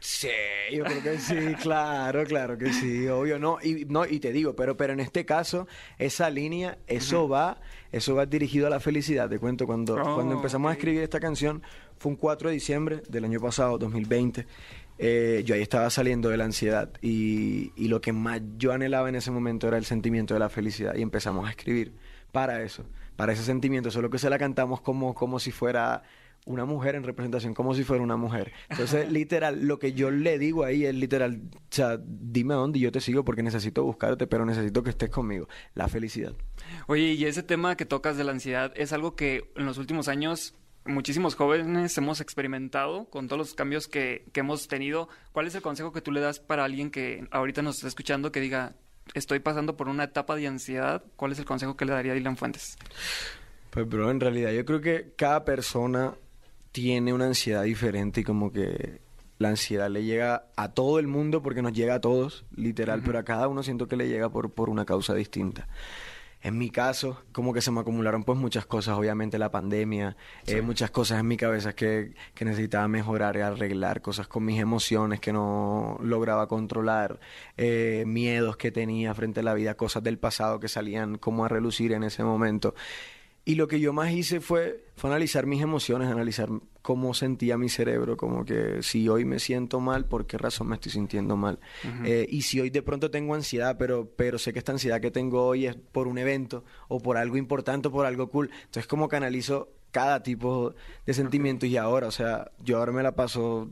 Sí, 0.00 0.28
yo 0.70 0.84
creo 0.84 1.02
que 1.02 1.18
sí, 1.18 1.34
claro, 1.62 2.24
claro 2.24 2.58
que 2.58 2.72
sí, 2.72 3.08
obvio, 3.08 3.38
no, 3.38 3.56
y 3.62 3.86
no, 3.86 4.04
y 4.04 4.20
te 4.20 4.30
digo, 4.30 4.54
pero, 4.54 4.76
pero 4.76 4.92
en 4.92 5.00
este 5.00 5.24
caso, 5.24 5.66
esa 5.98 6.28
línea, 6.28 6.76
eso 6.86 7.28
va, 7.28 7.60
eso 7.90 8.14
va 8.14 8.26
dirigido 8.26 8.66
a 8.66 8.70
la 8.70 8.80
felicidad. 8.80 9.30
Te 9.30 9.38
cuento, 9.38 9.66
cuando, 9.66 9.94
Oh, 9.94 10.14
cuando 10.16 10.34
empezamos 10.34 10.70
a 10.70 10.74
escribir 10.74 11.00
esta 11.00 11.18
canción, 11.18 11.62
fue 11.96 12.10
un 12.10 12.16
4 12.16 12.50
de 12.50 12.54
diciembre 12.54 13.02
del 13.08 13.24
año 13.24 13.40
pasado, 13.40 13.78
2020. 13.78 14.46
Eh, 14.98 15.42
yo 15.44 15.54
ahí 15.54 15.62
estaba 15.62 15.90
saliendo 15.90 16.28
de 16.28 16.36
la 16.36 16.44
ansiedad 16.44 16.90
y, 17.02 17.72
y 17.76 17.88
lo 17.88 18.00
que 18.00 18.12
más 18.12 18.40
yo 18.56 18.72
anhelaba 18.72 19.08
en 19.08 19.16
ese 19.16 19.30
momento 19.30 19.68
era 19.68 19.76
el 19.76 19.84
sentimiento 19.84 20.34
de 20.34 20.40
la 20.40 20.48
felicidad 20.48 20.94
y 20.94 21.02
empezamos 21.02 21.46
a 21.46 21.50
escribir 21.50 21.94
para 22.32 22.62
eso, 22.62 22.84
para 23.16 23.32
ese 23.32 23.42
sentimiento, 23.42 23.90
solo 23.90 24.10
que 24.10 24.18
se 24.18 24.30
la 24.30 24.38
cantamos 24.38 24.80
como, 24.80 25.14
como 25.14 25.38
si 25.38 25.52
fuera 25.52 26.02
una 26.46 26.64
mujer 26.64 26.94
en 26.94 27.04
representación, 27.04 27.54
como 27.54 27.74
si 27.74 27.84
fuera 27.84 28.02
una 28.02 28.16
mujer. 28.16 28.52
Entonces, 28.68 29.08
literal, 29.12 29.66
lo 29.66 29.78
que 29.78 29.92
yo 29.92 30.10
le 30.10 30.38
digo 30.38 30.64
ahí 30.64 30.84
es 30.84 30.94
literal, 30.94 31.40
o 31.54 31.58
sea, 31.70 31.98
dime 32.04 32.54
a 32.54 32.58
dónde 32.58 32.78
y 32.78 32.82
yo 32.82 32.92
te 32.92 33.00
sigo 33.00 33.24
porque 33.24 33.42
necesito 33.42 33.82
buscarte, 33.84 34.26
pero 34.26 34.44
necesito 34.44 34.82
que 34.82 34.90
estés 34.90 35.10
conmigo. 35.10 35.48
La 35.74 35.88
felicidad. 35.88 36.34
Oye, 36.86 37.12
y 37.12 37.24
ese 37.24 37.42
tema 37.42 37.76
que 37.76 37.86
tocas 37.86 38.16
de 38.16 38.24
la 38.24 38.32
ansiedad 38.32 38.72
es 38.76 38.92
algo 38.92 39.16
que 39.16 39.50
en 39.56 39.64
los 39.64 39.78
últimos 39.78 40.08
años 40.08 40.54
muchísimos 40.84 41.34
jóvenes 41.34 41.96
hemos 41.98 42.20
experimentado 42.20 43.06
con 43.06 43.28
todos 43.28 43.38
los 43.38 43.54
cambios 43.54 43.88
que, 43.88 44.26
que 44.32 44.40
hemos 44.40 44.68
tenido. 44.68 45.08
¿Cuál 45.32 45.46
es 45.46 45.54
el 45.54 45.62
consejo 45.62 45.92
que 45.92 46.00
tú 46.00 46.12
le 46.12 46.20
das 46.20 46.40
para 46.40 46.64
alguien 46.64 46.90
que 46.90 47.26
ahorita 47.30 47.62
nos 47.62 47.76
está 47.76 47.88
escuchando 47.88 48.32
que 48.32 48.40
diga, 48.40 48.74
estoy 49.14 49.40
pasando 49.40 49.76
por 49.76 49.88
una 49.88 50.04
etapa 50.04 50.36
de 50.36 50.46
ansiedad? 50.46 51.02
¿Cuál 51.16 51.32
es 51.32 51.38
el 51.38 51.44
consejo 51.44 51.76
que 51.76 51.84
le 51.84 51.92
daría 51.92 52.12
a 52.12 52.14
Dylan 52.14 52.36
Fuentes? 52.36 52.76
Pues, 53.70 53.88
bro, 53.88 54.10
en 54.10 54.20
realidad 54.20 54.52
yo 54.52 54.64
creo 54.64 54.80
que 54.80 55.14
cada 55.16 55.44
persona 55.44 56.14
tiene 56.72 57.12
una 57.12 57.26
ansiedad 57.26 57.64
diferente 57.64 58.20
y 58.20 58.24
como 58.24 58.52
que 58.52 59.00
la 59.38 59.48
ansiedad 59.48 59.90
le 59.90 60.04
llega 60.04 60.46
a 60.56 60.72
todo 60.72 60.98
el 60.98 61.06
mundo 61.06 61.42
porque 61.42 61.62
nos 61.62 61.72
llega 61.72 61.96
a 61.96 62.00
todos, 62.00 62.44
literal, 62.54 63.02
pero 63.04 63.18
a 63.18 63.24
cada 63.24 63.48
uno 63.48 63.62
siento 63.62 63.88
que 63.88 63.96
le 63.96 64.08
llega 64.08 64.28
por, 64.30 64.52
por 64.52 64.70
una 64.70 64.84
causa 64.84 65.14
distinta. 65.14 65.68
En 66.44 66.58
mi 66.58 66.68
caso, 66.68 67.22
como 67.32 67.54
que 67.54 67.62
se 67.62 67.70
me 67.70 67.80
acumularon 67.80 68.22
pues 68.22 68.38
muchas 68.38 68.66
cosas, 68.66 68.98
obviamente 68.98 69.38
la 69.38 69.50
pandemia, 69.50 70.14
eh, 70.46 70.60
muchas 70.60 70.90
cosas 70.90 71.20
en 71.20 71.26
mi 71.26 71.38
cabeza 71.38 71.74
que, 71.74 72.12
que 72.34 72.44
necesitaba 72.44 72.86
mejorar 72.86 73.38
y 73.38 73.40
arreglar, 73.40 74.02
cosas 74.02 74.28
con 74.28 74.44
mis 74.44 74.60
emociones 74.60 75.20
que 75.20 75.32
no 75.32 75.98
lograba 76.02 76.46
controlar, 76.46 77.18
eh, 77.56 78.04
miedos 78.06 78.58
que 78.58 78.70
tenía 78.70 79.14
frente 79.14 79.40
a 79.40 79.42
la 79.42 79.54
vida, 79.54 79.74
cosas 79.78 80.02
del 80.02 80.18
pasado 80.18 80.60
que 80.60 80.68
salían 80.68 81.16
como 81.16 81.46
a 81.46 81.48
relucir 81.48 81.92
en 81.92 82.04
ese 82.04 82.22
momento. 82.22 82.74
Y 83.44 83.56
lo 83.56 83.68
que 83.68 83.78
yo 83.78 83.92
más 83.92 84.10
hice 84.12 84.40
fue, 84.40 84.84
fue 84.96 85.10
analizar 85.10 85.46
mis 85.46 85.60
emociones, 85.60 86.08
analizar 86.08 86.48
cómo 86.80 87.12
sentía 87.12 87.58
mi 87.58 87.68
cerebro, 87.68 88.16
como 88.16 88.44
que 88.44 88.82
si 88.82 89.08
hoy 89.08 89.24
me 89.24 89.38
siento 89.38 89.80
mal, 89.80 90.06
¿por 90.06 90.26
qué 90.26 90.38
razón 90.38 90.68
me 90.68 90.76
estoy 90.76 90.92
sintiendo 90.92 91.36
mal? 91.36 91.58
Eh, 92.04 92.26
y 92.28 92.42
si 92.42 92.60
hoy 92.60 92.70
de 92.70 92.82
pronto 92.82 93.10
tengo 93.10 93.34
ansiedad, 93.34 93.76
pero, 93.78 94.08
pero 94.16 94.38
sé 94.38 94.52
que 94.52 94.58
esta 94.60 94.72
ansiedad 94.72 95.00
que 95.00 95.10
tengo 95.10 95.44
hoy 95.44 95.66
es 95.66 95.76
por 95.76 96.08
un 96.08 96.16
evento 96.16 96.64
o 96.88 97.00
por 97.00 97.18
algo 97.18 97.36
importante 97.36 97.88
o 97.88 97.90
por 97.90 98.06
algo 98.06 98.30
cool. 98.30 98.50
Entonces 98.64 98.86
como 98.86 99.08
que 99.08 99.16
analizo 99.16 99.70
cada 99.90 100.22
tipo 100.22 100.74
de 101.06 101.14
sentimiento 101.14 101.66
y 101.66 101.76
ahora, 101.76 102.08
o 102.08 102.10
sea, 102.10 102.50
yo 102.62 102.78
ahora 102.78 102.92
me 102.92 103.02
la 103.02 103.14
paso 103.14 103.70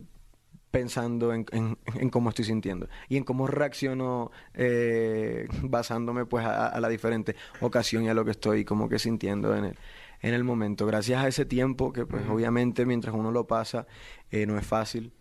pensando 0.72 1.32
en, 1.32 1.46
en- 1.52 1.78
en 1.94 2.10
cómo 2.10 2.30
estoy 2.30 2.46
sintiendo 2.46 2.88
y 3.08 3.16
en 3.18 3.22
cómo 3.22 3.46
reacciono 3.46 4.32
eh, 4.54 5.46
basándome 5.62 6.26
pues 6.26 6.44
a, 6.44 6.66
a 6.66 6.80
la 6.80 6.88
diferente 6.88 7.36
ocasión 7.60 8.02
y 8.02 8.08
a 8.08 8.14
lo 8.14 8.24
que 8.24 8.32
estoy 8.32 8.64
como 8.64 8.88
que 8.88 8.98
sintiendo 8.98 9.54
en 9.54 9.66
el, 9.66 9.78
en 10.22 10.34
el 10.34 10.42
momento. 10.42 10.86
Gracias 10.86 11.22
a 11.22 11.28
ese 11.28 11.44
tiempo 11.44 11.92
que 11.92 12.06
pues 12.06 12.22
obviamente 12.28 12.84
mientras 12.86 13.14
uno 13.14 13.30
lo 13.30 13.46
pasa 13.46 13.86
eh, 14.30 14.46
no 14.46 14.58
es 14.58 14.66
fácil, 14.66 15.12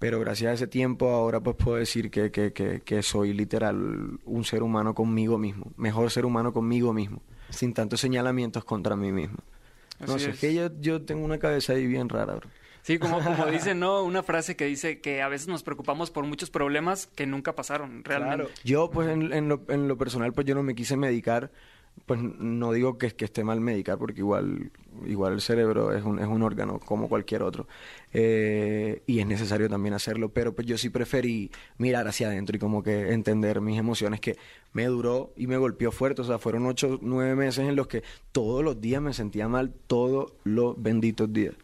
pero 0.00 0.20
gracias 0.20 0.50
a 0.50 0.54
ese 0.54 0.66
tiempo 0.66 1.08
ahora 1.10 1.40
pues 1.40 1.56
puedo 1.56 1.76
decir 1.78 2.10
que, 2.10 2.30
que, 2.30 2.52
que, 2.52 2.80
que 2.80 3.02
soy 3.02 3.32
literal 3.32 4.18
un 4.24 4.44
ser 4.44 4.62
humano 4.62 4.94
conmigo 4.94 5.38
mismo, 5.38 5.72
mejor 5.76 6.10
ser 6.10 6.26
humano 6.26 6.52
conmigo 6.52 6.92
mismo, 6.92 7.22
sin 7.50 7.72
tantos 7.72 8.00
señalamientos 8.00 8.64
contra 8.64 8.96
mí 8.96 9.12
mismo. 9.12 9.38
No 10.06 10.14
Así 10.14 10.24
sé, 10.24 10.30
es. 10.30 10.34
es 10.34 10.40
que 10.40 10.54
yo, 10.54 10.70
yo 10.80 11.02
tengo 11.02 11.24
una 11.24 11.38
cabeza 11.38 11.72
ahí 11.72 11.86
bien 11.86 12.08
rara, 12.08 12.34
bro. 12.36 12.48
Sí, 12.88 12.98
como, 12.98 13.22
como 13.22 13.44
dice, 13.52 13.74
¿no? 13.74 14.02
Una 14.02 14.22
frase 14.22 14.56
que 14.56 14.64
dice 14.64 14.98
que 15.02 15.20
a 15.20 15.28
veces 15.28 15.46
nos 15.46 15.62
preocupamos 15.62 16.10
por 16.10 16.24
muchos 16.24 16.48
problemas 16.48 17.06
que 17.06 17.26
nunca 17.26 17.54
pasaron, 17.54 18.02
realmente. 18.02 18.44
Claro. 18.44 18.50
Yo, 18.64 18.90
pues, 18.90 19.10
en, 19.10 19.30
en 19.30 19.46
lo, 19.46 19.60
en 19.68 19.88
lo 19.88 19.98
personal, 19.98 20.32
pues 20.32 20.46
yo 20.46 20.54
no 20.54 20.62
me 20.62 20.74
quise 20.74 20.96
medicar. 20.96 21.50
Pues 22.06 22.18
no 22.18 22.72
digo 22.72 22.96
que, 22.96 23.10
que 23.10 23.26
esté 23.26 23.44
mal 23.44 23.60
medicar, 23.60 23.98
porque 23.98 24.20
igual, 24.20 24.70
igual 25.04 25.34
el 25.34 25.42
cerebro 25.42 25.94
es 25.94 26.02
un, 26.02 26.18
es 26.18 26.26
un 26.26 26.42
órgano 26.42 26.78
como 26.78 27.10
cualquier 27.10 27.42
otro. 27.42 27.68
Eh, 28.14 29.02
y 29.04 29.18
es 29.18 29.26
necesario 29.26 29.68
también 29.68 29.92
hacerlo. 29.92 30.30
Pero 30.30 30.54
pues 30.54 30.66
yo 30.66 30.78
sí 30.78 30.88
preferí 30.88 31.50
mirar 31.76 32.08
hacia 32.08 32.28
adentro 32.28 32.56
y 32.56 32.58
como 32.58 32.82
que 32.82 33.12
entender 33.12 33.60
mis 33.60 33.78
emociones, 33.78 34.18
que 34.20 34.38
me 34.72 34.86
duró 34.86 35.34
y 35.36 35.46
me 35.46 35.58
golpeó 35.58 35.92
fuerte. 35.92 36.22
O 36.22 36.24
sea, 36.24 36.38
fueron 36.38 36.64
ocho, 36.64 36.98
nueve 37.02 37.34
meses 37.34 37.68
en 37.68 37.76
los 37.76 37.86
que 37.86 38.02
todos 38.32 38.64
los 38.64 38.80
días 38.80 39.02
me 39.02 39.12
sentía 39.12 39.46
mal, 39.46 39.74
todos 39.88 40.32
los 40.44 40.80
benditos 40.80 41.30
días. 41.30 41.54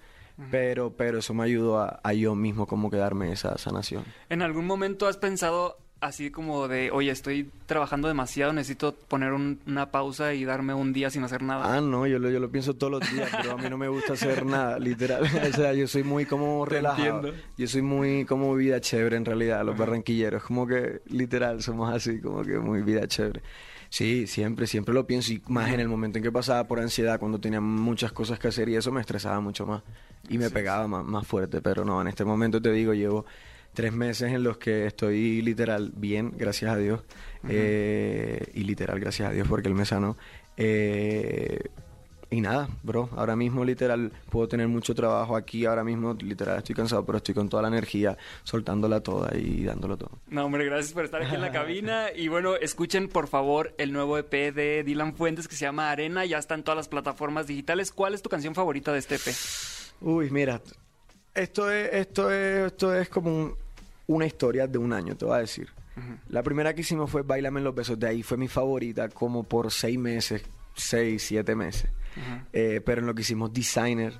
Pero, 0.51 0.97
pero 0.97 1.18
eso 1.18 1.33
me 1.33 1.44
ayudó 1.44 1.79
a, 1.79 2.01
a 2.03 2.12
yo 2.12 2.35
mismo 2.35 2.66
como 2.66 2.90
que 2.90 2.97
darme 2.97 3.31
esa 3.33 3.57
sanación. 3.57 4.05
¿En 4.29 4.42
algún 4.42 4.66
momento 4.66 5.07
has 5.07 5.16
pensado 5.16 5.79
así 6.05 6.31
como 6.31 6.69
de, 6.69 6.90
oye, 6.90 7.11
estoy 7.11 7.51
trabajando 7.67 8.09
demasiado, 8.09 8.53
necesito 8.53 8.95
poner 8.95 9.33
un- 9.33 9.59
una 9.67 9.90
pausa 9.90 10.35
y 10.35 10.45
darme 10.45 10.75
un 10.75 10.93
día 10.93 11.11
sin 11.11 11.25
hacer 11.25 11.43
nada? 11.43 11.77
Ah, 11.77 11.81
no, 11.81 12.07
yo 12.07 12.19
lo, 12.19 12.31
yo 12.31 12.40
lo 12.40 12.51
pienso 12.51 12.75
todos 12.75 12.90
los 13.01 13.11
días, 13.12 13.31
pero 13.37 13.53
a 13.53 13.59
mí 13.59 13.69
no 13.69 13.79
me 13.79 13.88
gusta 13.88 14.12
hacer 14.12 14.45
nada, 14.47 14.79
literal. 14.79 15.23
o 15.51 15.53
sea, 15.53 15.73
yo 15.73 15.87
soy 15.88 16.03
muy 16.05 16.27
como 16.27 16.64
Te 16.64 16.77
relajado. 16.77 17.17
entiendo. 17.19 17.45
Yo 17.57 17.67
soy 17.67 17.83
muy 17.83 18.25
como 18.25 18.55
vida 18.55 18.81
chévere 18.81 19.17
en 19.17 19.25
realidad, 19.25 19.64
los 19.64 19.77
barranquilleros, 19.77 20.43
como 20.45 20.67
que 20.67 21.01
literal 21.09 21.62
somos 21.62 21.93
así, 21.95 22.21
como 22.21 22.43
que 22.43 22.59
muy 22.59 22.83
vida 22.83 23.07
chévere. 23.09 23.43
Sí, 23.88 24.27
siempre, 24.27 24.67
siempre 24.67 24.93
lo 24.93 25.07
pienso 25.07 25.33
y 25.33 25.40
más 25.47 25.71
en 25.73 25.79
el 25.79 25.88
momento 25.88 26.19
en 26.19 26.25
que 26.25 26.33
pasaba 26.33 26.67
por 26.67 26.81
ansiedad, 26.81 27.21
cuando 27.21 27.38
tenía 27.38 27.61
muchas 27.61 28.11
cosas 28.12 28.38
que 28.40 28.49
hacer 28.49 28.69
y 28.69 28.75
eso 28.77 28.90
me 28.90 29.01
estresaba 29.01 29.40
mucho 29.40 29.67
más 29.67 29.83
y 30.29 30.37
me 30.38 30.51
pegaba 30.51 30.88
más, 30.88 31.05
más 31.05 31.27
fuerte, 31.27 31.62
pero 31.62 31.85
no, 31.85 32.01
en 32.01 32.09
este 32.09 32.25
momento 32.25 32.61
te 32.61 32.73
digo, 32.73 32.93
llevo 32.93 33.25
tres 33.75 33.93
meses 33.93 34.33
en 34.33 34.43
los 34.45 34.57
que 34.59 34.87
estoy 34.87 35.43
literal 35.43 35.93
bien, 35.95 36.33
gracias 36.37 36.73
a 36.73 36.77
Dios, 36.77 37.03
eh, 37.49 38.51
y 38.55 38.65
literal 38.65 38.99
gracias 39.01 39.29
a 39.29 39.33
Dios 39.33 39.47
porque 39.49 39.69
Él 39.69 39.75
me 39.75 39.85
sanó. 39.85 40.17
Eh, 40.57 41.59
y 42.31 42.41
nada, 42.41 42.69
bro, 42.83 43.11
ahora 43.17 43.37
mismo 43.37 43.65
literal 43.65 44.11
puedo 44.31 44.49
tener 44.49 44.67
mucho 44.67 44.93
trabajo 44.95 45.37
aquí, 45.37 45.67
ahora 45.67 45.85
mismo 45.85 46.15
literal 46.15 46.59
estoy 46.59 46.75
cansado, 46.75 47.05
pero 47.07 47.19
estoy 47.19 47.33
con 47.35 47.49
toda 47.49 47.63
la 47.63 47.69
energía, 47.69 48.17
soltándola 48.43 49.01
toda 49.01 49.37
y 49.37 49.63
dándolo 49.63 49.97
todo. 49.97 50.19
No, 50.29 50.45
hombre, 50.47 50.65
gracias 50.65 50.93
por 50.95 51.05
estar 51.05 51.23
aquí 51.23 51.35
en 51.35 51.41
la 51.43 51.53
cabina. 51.53 52.07
Y 52.17 52.27
bueno, 52.29 52.57
escuchen 52.57 53.09
por 53.09 53.29
favor 53.29 53.75
el 53.79 53.93
nuevo 53.93 54.19
EP 54.19 54.33
de 54.53 54.83
Dylan 54.85 55.15
Fuentes 55.15 55.47
que 55.47 55.55
se 55.55 55.65
llama 55.65 55.91
Arena. 55.91 56.25
Ya 56.25 56.39
está 56.39 56.55
en 56.55 56.65
todas 56.65 56.77
las 56.77 56.89
plataformas 56.89 57.47
digitales. 57.47 57.93
¿Cuál 57.93 58.15
es 58.15 58.23
tu 58.23 58.29
canción 58.31 58.55
favorita 58.55 58.93
de 58.93 58.99
este 58.99 59.17
EP? 59.17 59.35
Uy, 60.01 60.31
mira, 60.31 60.61
esto 61.35 61.71
es, 61.71 61.93
esto 61.93 62.33
es, 62.33 62.67
esto 62.73 62.95
es 62.95 63.09
como 63.09 63.31
un- 63.37 63.63
una 64.07 64.27
historia 64.27 64.67
de 64.67 64.79
un 64.79 64.93
año, 64.93 65.17
te 65.17 65.25
voy 65.25 65.37
a 65.37 65.40
decir. 65.40 65.69
La 66.29 66.43
primera 66.43 66.75
que 66.75 66.81
hicimos 66.81 67.09
fue 67.09 67.23
Bailame 67.23 67.61
en 67.61 67.64
los 67.64 67.75
besos, 67.75 67.99
de 67.99 68.09
ahí 68.09 68.23
fue 68.23 68.37
mi 68.37 68.49
favorita 68.49 69.09
como 69.09 69.45
por 69.45 69.71
seis 69.71 69.97
meses, 69.97 70.43
seis, 70.75 71.23
siete 71.23 71.55
meses. 71.55 71.90
Eh, 72.53 72.81
pero 72.85 73.01
en 73.01 73.07
lo 73.07 73.14
que 73.14 73.23
hicimos 73.23 73.53
Designer, 73.53 74.12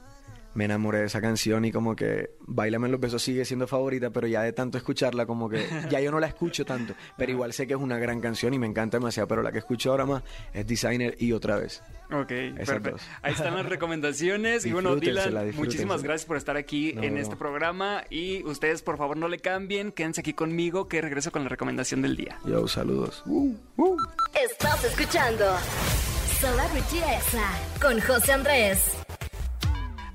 me 0.55 0.65
enamoré 0.67 0.99
de 1.01 1.07
esa 1.07 1.21
canción 1.21 1.65
y 1.65 1.73
como 1.73 1.95
que 1.97 2.31
Bailame 2.41 2.87
en 2.87 2.93
los 2.93 3.01
besos 3.01 3.23
sigue 3.23 3.45
siendo 3.45 3.67
favorita, 3.67 4.11
pero 4.11 4.27
ya 4.27 4.43
de 4.43 4.53
tanto 4.53 4.79
escucharla 4.79 5.27
como 5.27 5.49
que 5.49 5.67
ya 5.91 6.01
yo 6.01 6.11
no 6.11 6.21
la 6.21 6.27
escucho 6.29 6.65
tanto, 6.65 6.95
pero 7.17 7.33
igual 7.33 7.53
sé 7.53 7.67
que 7.67 7.75
es 7.75 7.81
una 7.81 7.99
gran 7.99 8.21
canción 8.21 8.55
y 8.55 8.59
me 8.59 8.67
encanta 8.67 8.99
demasiado, 8.99 9.27
pero 9.29 9.43
la 9.43 9.53
que 9.53 9.59
escucho 9.59 9.91
ahora 9.91 10.07
más 10.07 10.23
es 10.53 10.67
Designer 10.67 11.17
y 11.19 11.33
otra 11.33 11.57
vez. 11.57 11.83
Ok, 12.13 12.29
perfecto. 12.57 12.97
Ahí 13.23 13.33
están 13.33 13.55
las 13.57 13.67
recomendaciones. 13.67 14.67
y 14.67 14.73
bueno, 14.73 14.95
Dylan, 14.97 15.53
muchísimas 15.57 16.03
gracias 16.03 16.27
por 16.27 16.37
estar 16.37 16.57
aquí 16.57 16.93
No, 16.95 17.03
en 17.03 17.15
no. 17.15 17.21
este 17.21 17.35
programa. 17.35 18.05
Y 18.11 18.45
ustedes, 18.45 18.83
por 18.83 18.99
favor, 18.99 19.17
no 19.17 19.27
le 19.27 19.39
cambien. 19.39 19.91
Quédense 19.91 20.21
aquí 20.21 20.35
conmigo, 20.35 20.87
que 20.87 21.01
regreso 21.01 21.33
con 21.33 21.43
la 21.43 21.49
recomendación 21.49 22.03
del 22.03 22.15
día. 22.17 22.39
Yo, 22.45 22.69
saludos. 22.69 23.25
Estás 24.35 24.85
escuchando 24.85 25.45
Celebrity 26.39 26.99
Exa 26.99 27.51
con 27.81 27.99
José 28.01 28.33
Andrés. 28.33 29.04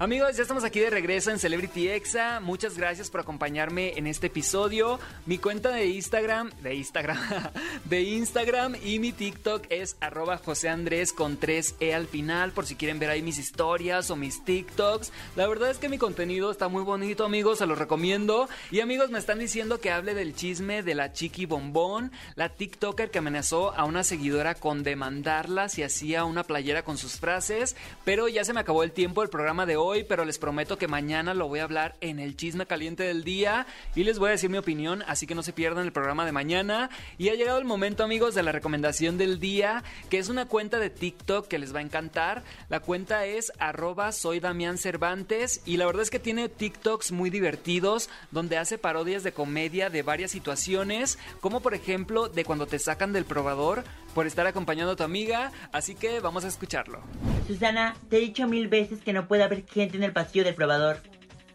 Amigos, 0.02 0.38
ya 0.38 0.44
estamos 0.44 0.64
aquí 0.64 0.80
de 0.80 0.90
regreso 0.90 1.30
en 1.30 1.40
Celebrity 1.40 1.90
Exa. 1.90 2.40
Muchas 2.40 2.78
gracias 2.78 3.10
por 3.10 3.20
acompañarme 3.20 3.98
en 3.98 4.08
este 4.08 4.28
episodio. 4.28 4.98
Mi 5.26 5.40
cuenta 5.40 5.72
de 5.72 5.88
Instagram, 5.88 6.52
de 6.62 6.76
Instagram, 6.76 7.18
de 7.84 8.04
Instagram 8.04 8.76
y 8.82 9.00
mi 9.00 9.12
TikTok 9.12 9.66
es 9.70 9.98
arroba 10.00 10.38
José 10.38 10.70
Andrés 10.70 11.12
con 11.12 11.38
3E 11.38 11.94
al 11.94 12.08
final, 12.08 12.54
por 12.54 12.66
si 12.66 12.76
quieren 12.76 12.98
ver 12.98 13.10
ahí 13.10 13.22
mis 13.22 13.38
historias 13.38 14.10
o 14.10 14.16
mis 14.16 14.46
TikToks. 14.46 15.12
La 15.36 15.48
verdad 15.48 15.70
es 15.70 15.80
que 15.80 15.90
mi 15.90 15.98
contenido 15.98 16.50
está 16.50 16.70
muy 16.70 16.84
bonito, 16.84 17.26
amigos, 17.26 17.58
se 17.58 17.66
los 17.66 17.78
recomiendo. 17.78 18.48
Y 18.72 18.80
amigos, 18.80 19.10
me 19.10 19.20
están 19.20 19.40
diciendo 19.40 19.82
que 19.82 19.92
hable 19.92 20.14
del 20.14 20.34
chisme 20.34 20.82
de 20.82 20.96
la 20.96 21.12
Chiqui 21.12 21.46
Bombón, 21.46 22.14
la 22.36 22.48
TikToker 22.48 23.12
que 23.12 23.20
amenazó 23.20 23.76
a 23.76 23.84
una 23.84 24.06
seguidora 24.06 24.56
con 24.56 24.84
demandarla 24.84 25.68
si 25.68 25.84
hacía 25.84 26.24
una 26.24 26.46
playera 26.46 26.84
con 26.84 26.98
sus 26.98 27.20
frases. 27.20 27.76
Pero 28.06 28.30
ya 28.30 28.46
se 28.46 28.54
me 28.54 28.62
acabó 28.62 28.84
el 28.84 28.94
tiempo 28.94 29.20
del 29.20 29.30
programa 29.30 29.66
de 29.66 29.76
hoy, 29.76 29.89
pero 30.08 30.26
les 30.26 30.38
prometo 30.38 30.78
que 30.78 30.88
mañana 30.88 31.34
lo 31.34 31.48
voy 31.48 31.60
a 31.60 31.64
hablar 31.64 31.96
en 32.02 32.20
el 32.20 32.36
chisme 32.36 32.66
caliente 32.66 33.04
del 33.04 33.24
día 33.24 33.66
y 33.96 34.04
les 34.04 34.20
voy 34.20 34.30
a 34.30 34.32
decir 34.32 34.50
mi 34.50 34.58
opinión, 34.58 35.04
así 35.08 35.26
que 35.26 35.36
no 35.36 35.42
se 35.42 35.54
pierdan 35.54 35.86
el 35.86 35.92
programa 35.92 36.26
de 36.26 36.32
mañana. 36.32 36.90
Y 37.18 37.30
ha 37.30 37.36
llegado 37.36 37.58
el 37.58 37.66
momento, 37.66 38.04
amigos, 38.04 38.36
de 38.36 38.44
la 38.44 38.52
recomendación 38.52 39.18
del 39.18 39.40
día, 39.40 39.84
que 40.10 40.20
es 40.20 40.30
una 40.30 40.46
cuenta 40.46 40.80
de 40.80 40.90
TikTok 40.90 41.48
que 41.48 41.60
les 41.60 41.74
va 41.74 41.80
a 41.80 41.84
encantar. 41.84 42.44
La 42.70 42.80
cuenta 42.80 43.26
es 43.26 43.52
arroba 43.58 44.12
soy 44.12 44.40
Damián 44.40 44.78
Cervantes 44.78 45.62
y 45.66 45.78
la 45.78 45.86
verdad 45.86 46.04
es 46.04 46.10
que 46.10 46.20
tiene 46.20 46.50
TikToks 46.50 47.12
muy 47.12 47.30
divertidos 47.30 48.10
donde 48.32 48.58
hace 48.58 48.78
parodias 48.78 49.24
de 49.24 49.32
comedia 49.32 49.90
de 49.90 50.04
varias 50.04 50.32
situaciones, 50.32 51.18
como 51.42 51.62
por 51.62 51.74
ejemplo 51.74 52.30
de 52.30 52.46
cuando 52.46 52.68
te 52.68 52.80
sacan 52.80 53.14
del 53.14 53.26
probador 53.26 53.84
por 54.20 54.28
estar 54.28 54.46
acompañando 54.46 54.92
a 54.92 54.96
tu 54.98 55.04
amiga, 55.04 55.54
así 55.72 55.96
que 55.96 56.20
vamos 56.20 56.44
a 56.44 56.50
escucharlo. 56.50 57.00
Susana, 57.48 57.96
te 58.10 58.18
he 58.18 58.20
dicho 58.20 58.50
mil 58.50 58.68
veces 58.68 59.00
que 59.00 59.14
no 59.14 59.30
puede 59.30 59.44
haber 59.44 59.66
gente 59.66 59.96
en 59.96 60.04
el 60.04 60.12
pasillo 60.12 60.44
del 60.44 60.56
probador. 60.56 60.98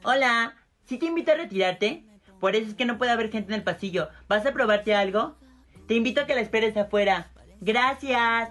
Hola, 0.03 0.55
¿sí 0.87 0.97
te 0.97 1.05
invito 1.05 1.33
a 1.33 1.35
retirarte? 1.35 2.07
Por 2.41 2.57
eso 2.57 2.71
es 2.71 2.75
que 2.75 2.87
no 2.87 2.97
puede 2.97 3.13
haber 3.13 3.31
gente 3.31 3.53
en 3.53 3.59
el 3.59 3.65
pasillo. 3.65 4.09
¿Vas 4.29 4.47
a 4.47 4.55
probarte 4.55 4.95
algo? 4.95 5.37
Te 5.87 5.93
invito 5.93 6.23
a 6.23 6.27
que 6.27 6.35
la 6.35 6.41
esperes 6.41 6.75
afuera. 6.79 7.33
Gracias. 7.61 8.49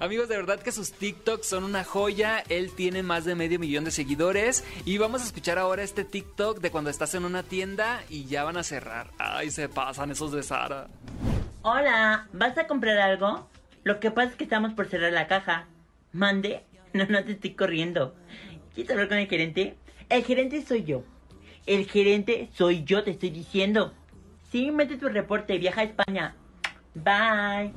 Amigos, 0.00 0.28
de 0.28 0.36
verdad 0.36 0.58
que 0.58 0.72
sus 0.72 0.90
TikToks 0.90 1.46
son 1.46 1.62
una 1.62 1.84
joya. 1.84 2.42
Él 2.48 2.72
tiene 2.74 3.04
más 3.04 3.24
de 3.24 3.36
medio 3.36 3.60
millón 3.60 3.84
de 3.84 3.92
seguidores. 3.92 4.64
Y 4.84 4.98
vamos 4.98 5.22
a 5.22 5.26
escuchar 5.26 5.58
ahora 5.58 5.84
este 5.84 6.02
TikTok 6.02 6.58
de 6.58 6.72
cuando 6.72 6.90
estás 6.90 7.14
en 7.14 7.24
una 7.24 7.44
tienda 7.44 8.02
y 8.10 8.24
ya 8.24 8.42
van 8.42 8.56
a 8.56 8.64
cerrar. 8.64 9.12
Ay, 9.16 9.52
se 9.52 9.68
pasan 9.68 10.10
esos 10.10 10.32
de 10.32 10.42
Sara. 10.42 10.88
Hola, 11.62 12.28
¿vas 12.32 12.56
a 12.56 12.68
comprar 12.68 12.98
algo? 12.98 13.48
Lo 13.82 13.98
que 13.98 14.12
pasa 14.12 14.30
es 14.30 14.36
que 14.36 14.44
estamos 14.44 14.74
por 14.74 14.86
cerrar 14.86 15.12
la 15.12 15.26
caja. 15.26 15.66
¿Mande? 16.12 16.62
No, 16.92 17.04
no 17.06 17.24
te 17.24 17.32
estoy 17.32 17.54
corriendo. 17.54 18.14
¿Quieres 18.74 18.92
hablar 18.92 19.08
con 19.08 19.18
el 19.18 19.28
gerente? 19.28 19.76
El 20.08 20.24
gerente 20.24 20.62
soy 20.62 20.84
yo. 20.84 21.02
El 21.66 21.86
gerente 21.86 22.48
soy 22.54 22.84
yo, 22.84 23.02
te 23.02 23.10
estoy 23.10 23.30
diciendo. 23.30 23.92
Sí, 24.50 24.70
mete 24.70 24.96
tu 24.96 25.08
reporte, 25.08 25.58
viaja 25.58 25.80
a 25.80 25.84
España. 25.84 26.34
Bye. 26.94 27.74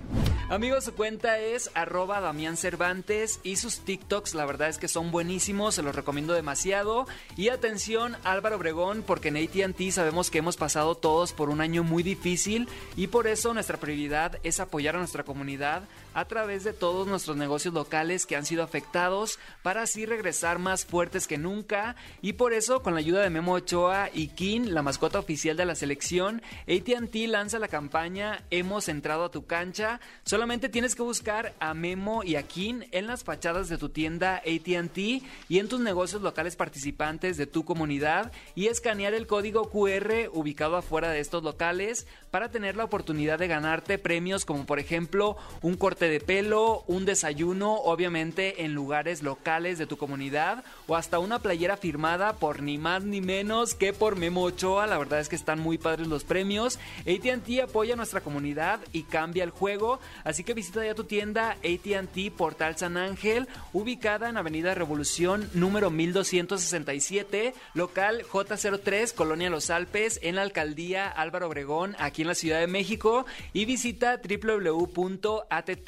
Amigos, 0.51 0.83
su 0.83 0.93
cuenta 0.93 1.39
es 1.39 1.71
arroba 1.75 2.19
Damián 2.19 2.57
Cervantes 2.57 3.39
y 3.41 3.55
sus 3.55 3.85
TikToks 3.85 4.35
la 4.35 4.45
verdad 4.45 4.67
es 4.67 4.77
que 4.77 4.89
son 4.89 5.09
buenísimos, 5.09 5.75
se 5.75 5.81
los 5.81 5.95
recomiendo 5.95 6.33
demasiado. 6.33 7.07
Y 7.37 7.47
atención 7.47 8.17
Álvaro 8.25 8.57
Obregón, 8.57 9.01
porque 9.07 9.29
en 9.29 9.37
ATT 9.37 9.91
sabemos 9.91 10.29
que 10.29 10.39
hemos 10.39 10.57
pasado 10.57 10.95
todos 10.95 11.31
por 11.31 11.49
un 11.49 11.61
año 11.61 11.85
muy 11.85 12.03
difícil 12.03 12.67
y 12.97 13.07
por 13.07 13.27
eso 13.27 13.53
nuestra 13.53 13.79
prioridad 13.79 14.39
es 14.43 14.59
apoyar 14.59 14.97
a 14.97 14.99
nuestra 14.99 15.23
comunidad 15.23 15.83
a 16.13 16.25
través 16.25 16.63
de 16.63 16.73
todos 16.73 17.07
nuestros 17.07 17.37
negocios 17.37 17.73
locales 17.73 18.25
que 18.25 18.35
han 18.35 18.45
sido 18.45 18.63
afectados 18.63 19.39
para 19.63 19.83
así 19.83 20.05
regresar 20.05 20.59
más 20.59 20.85
fuertes 20.85 21.27
que 21.27 21.37
nunca. 21.37 21.95
Y 22.21 22.33
por 22.33 22.53
eso, 22.53 22.81
con 22.81 22.93
la 22.93 22.99
ayuda 22.99 23.21
de 23.21 23.29
Memo 23.29 23.53
Ochoa 23.53 24.09
y 24.13 24.29
Kin, 24.29 24.73
la 24.73 24.81
mascota 24.81 25.19
oficial 25.19 25.57
de 25.57 25.65
la 25.65 25.75
selección, 25.75 26.41
ATT 26.67 27.15
lanza 27.27 27.59
la 27.59 27.67
campaña 27.67 28.43
Hemos 28.49 28.89
entrado 28.89 29.25
a 29.25 29.31
tu 29.31 29.45
cancha. 29.45 29.99
Solamente 30.23 30.69
tienes 30.69 30.95
que 30.95 31.03
buscar 31.03 31.53
a 31.59 31.73
Memo 31.73 32.23
y 32.23 32.35
a 32.35 32.43
Kin 32.43 32.85
en 32.91 33.07
las 33.07 33.23
fachadas 33.23 33.69
de 33.69 33.77
tu 33.77 33.89
tienda 33.89 34.37
ATT 34.37 34.97
y 34.97 35.59
en 35.59 35.67
tus 35.67 35.79
negocios 35.79 36.21
locales 36.21 36.55
participantes 36.55 37.37
de 37.37 37.47
tu 37.47 37.65
comunidad 37.65 38.31
y 38.55 38.67
escanear 38.67 39.13
el 39.13 39.27
código 39.27 39.69
QR 39.69 40.29
ubicado 40.33 40.77
afuera 40.77 41.09
de 41.09 41.19
estos 41.19 41.43
locales 41.43 42.07
para 42.31 42.49
tener 42.49 42.75
la 42.75 42.85
oportunidad 42.85 43.39
de 43.39 43.47
ganarte 43.47 43.97
premios 43.97 44.45
como 44.45 44.65
por 44.65 44.79
ejemplo 44.79 45.37
un 45.61 45.75
corte 45.75 46.00
de 46.09 46.19
pelo, 46.19 46.83
un 46.87 47.05
desayuno, 47.05 47.75
obviamente 47.75 48.63
en 48.63 48.73
lugares 48.73 49.23
locales 49.23 49.77
de 49.77 49.87
tu 49.87 49.97
comunidad 49.97 50.63
o 50.87 50.95
hasta 50.95 51.19
una 51.19 51.39
playera 51.39 51.77
firmada 51.77 52.33
por 52.33 52.61
ni 52.61 52.77
más 52.77 53.03
ni 53.03 53.21
menos 53.21 53.73
que 53.73 53.93
por 53.93 54.15
Memo 54.15 54.43
Ochoa. 54.43 54.87
La 54.87 54.97
verdad 54.97 55.19
es 55.19 55.29
que 55.29 55.35
están 55.35 55.59
muy 55.59 55.77
padres 55.77 56.07
los 56.07 56.23
premios. 56.23 56.79
ATT 57.01 57.61
apoya 57.63 57.93
a 57.93 57.97
nuestra 57.97 58.21
comunidad 58.21 58.79
y 58.91 59.03
cambia 59.03 59.43
el 59.43 59.49
juego, 59.49 59.99
así 60.23 60.43
que 60.43 60.53
visita 60.53 60.85
ya 60.85 60.95
tu 60.95 61.03
tienda 61.03 61.57
ATT 61.63 62.31
Portal 62.35 62.77
San 62.77 62.97
Ángel, 62.97 63.47
ubicada 63.73 64.29
en 64.29 64.37
Avenida 64.37 64.73
Revolución 64.73 65.49
número 65.53 65.89
1267, 65.89 67.53
local 67.73 68.23
J03, 68.31 69.13
Colonia 69.13 69.49
Los 69.49 69.69
Alpes, 69.69 70.19
en 70.23 70.35
la 70.35 70.41
alcaldía 70.41 71.07
Álvaro 71.07 71.47
Obregón, 71.47 71.95
aquí 71.99 72.21
en 72.23 72.27
la 72.27 72.35
Ciudad 72.35 72.59
de 72.59 72.67
México, 72.67 73.25
y 73.53 73.65
visita 73.65 74.21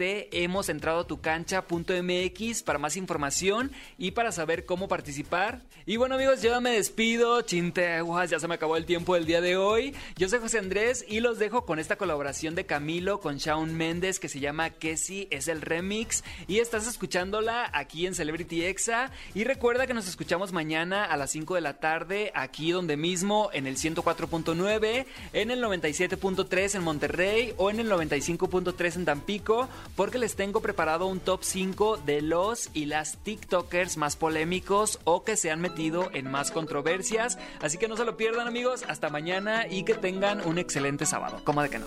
www.att-hemos-entrado-a-tu-cancha.mx 0.03 2.63
para 2.63 2.79
más 2.79 2.97
información 2.97 3.71
y 3.97 4.11
para 4.11 4.31
saber 4.31 4.65
cómo 4.65 4.87
participar. 4.87 5.61
Y 5.85 5.97
bueno 5.97 6.15
amigos, 6.15 6.41
yo 6.41 6.59
me 6.61 6.71
despido, 6.71 7.41
chinteguas, 7.41 8.29
ya 8.29 8.39
se 8.39 8.47
me 8.47 8.55
acabó 8.55 8.77
el 8.77 8.85
tiempo 8.85 9.15
del 9.15 9.25
día 9.25 9.41
de 9.41 9.57
hoy. 9.57 9.93
Yo 10.15 10.29
soy 10.29 10.39
José 10.39 10.59
Andrés 10.59 11.03
y 11.07 11.19
los 11.19 11.39
dejo 11.39 11.65
con 11.65 11.79
esta 11.79 11.97
colaboración 11.97 12.55
de 12.55 12.65
Camilo 12.65 13.19
con 13.19 13.35
Shawn 13.37 13.75
Méndez 13.75 14.19
que 14.19 14.29
se 14.29 14.39
llama 14.39 14.69
Que 14.69 14.95
si 14.97 15.27
es 15.31 15.47
el 15.47 15.61
remix 15.61 16.23
y 16.47 16.59
estás 16.59 16.87
escuchándola 16.87 17.69
aquí 17.73 18.05
en 18.07 18.15
Celebrity 18.15 18.65
Exa 18.65 19.11
y 19.35 19.43
recuerda 19.43 19.85
que 19.87 19.93
nos 19.93 20.07
escuchamos 20.07 20.53
mañana 20.53 21.05
a 21.05 21.17
las 21.17 21.31
5 21.31 21.55
de 21.55 21.61
la 21.61 21.79
tarde 21.79 22.31
aquí 22.35 22.71
donde 22.71 22.97
mismo 22.97 23.49
en 23.53 23.67
el 23.67 23.77
104.9, 23.77 25.05
en 25.33 25.51
el 25.51 25.63
97.3 25.63 26.75
en 26.75 26.83
Monterrey 26.83 27.53
o 27.57 27.69
en 27.69 27.79
el 27.79 27.91
95.3 27.91 28.95
en 28.95 29.05
Tampico 29.05 29.67
porque 29.95 30.17
les 30.17 30.35
tengo 30.35 30.61
preparado 30.61 31.07
un 31.07 31.19
top 31.19 31.43
5 31.43 31.97
de 31.97 32.21
los 32.21 32.69
y 32.73 32.85
las 32.85 33.17
TikTokers 33.17 33.97
más 33.97 34.15
polémicos 34.15 34.99
o 35.03 35.23
que 35.23 35.37
se 35.37 35.51
han 35.51 35.61
metido 35.61 36.09
en 36.13 36.29
más 36.29 36.51
controversias. 36.51 37.37
Así 37.61 37.77
que 37.77 37.87
no 37.87 37.97
se 37.97 38.05
lo 38.05 38.17
pierdan 38.17 38.47
amigos, 38.47 38.83
hasta 38.87 39.09
mañana 39.09 39.67
y 39.67 39.83
que 39.83 39.95
tengan 39.95 40.45
un 40.45 40.57
excelente 40.57 41.05
sábado. 41.05 41.41
¿Cómo 41.43 41.61
de 41.61 41.69
que 41.69 41.79
no? 41.79 41.85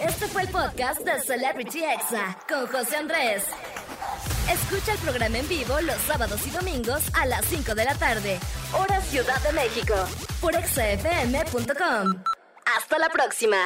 Este 0.00 0.26
fue 0.28 0.42
el 0.42 0.48
podcast 0.48 1.00
de 1.00 1.20
Celebrity 1.20 1.82
Exa 1.84 2.38
con 2.48 2.66
José 2.66 2.96
Andrés. 2.96 3.44
Escucha 4.50 4.92
el 4.92 4.98
programa 4.98 5.38
en 5.38 5.48
vivo 5.48 5.80
los 5.82 5.96
sábados 6.02 6.46
y 6.46 6.50
domingos 6.50 7.02
a 7.14 7.26
las 7.26 7.44
5 7.46 7.74
de 7.74 7.84
la 7.84 7.94
tarde, 7.94 8.38
hora 8.72 9.00
Ciudad 9.02 9.40
de 9.42 9.52
México, 9.52 9.94
por 10.40 10.54
exafm.com. 10.54 12.22
Hasta 12.76 12.98
la 12.98 13.08
próxima. 13.10 13.58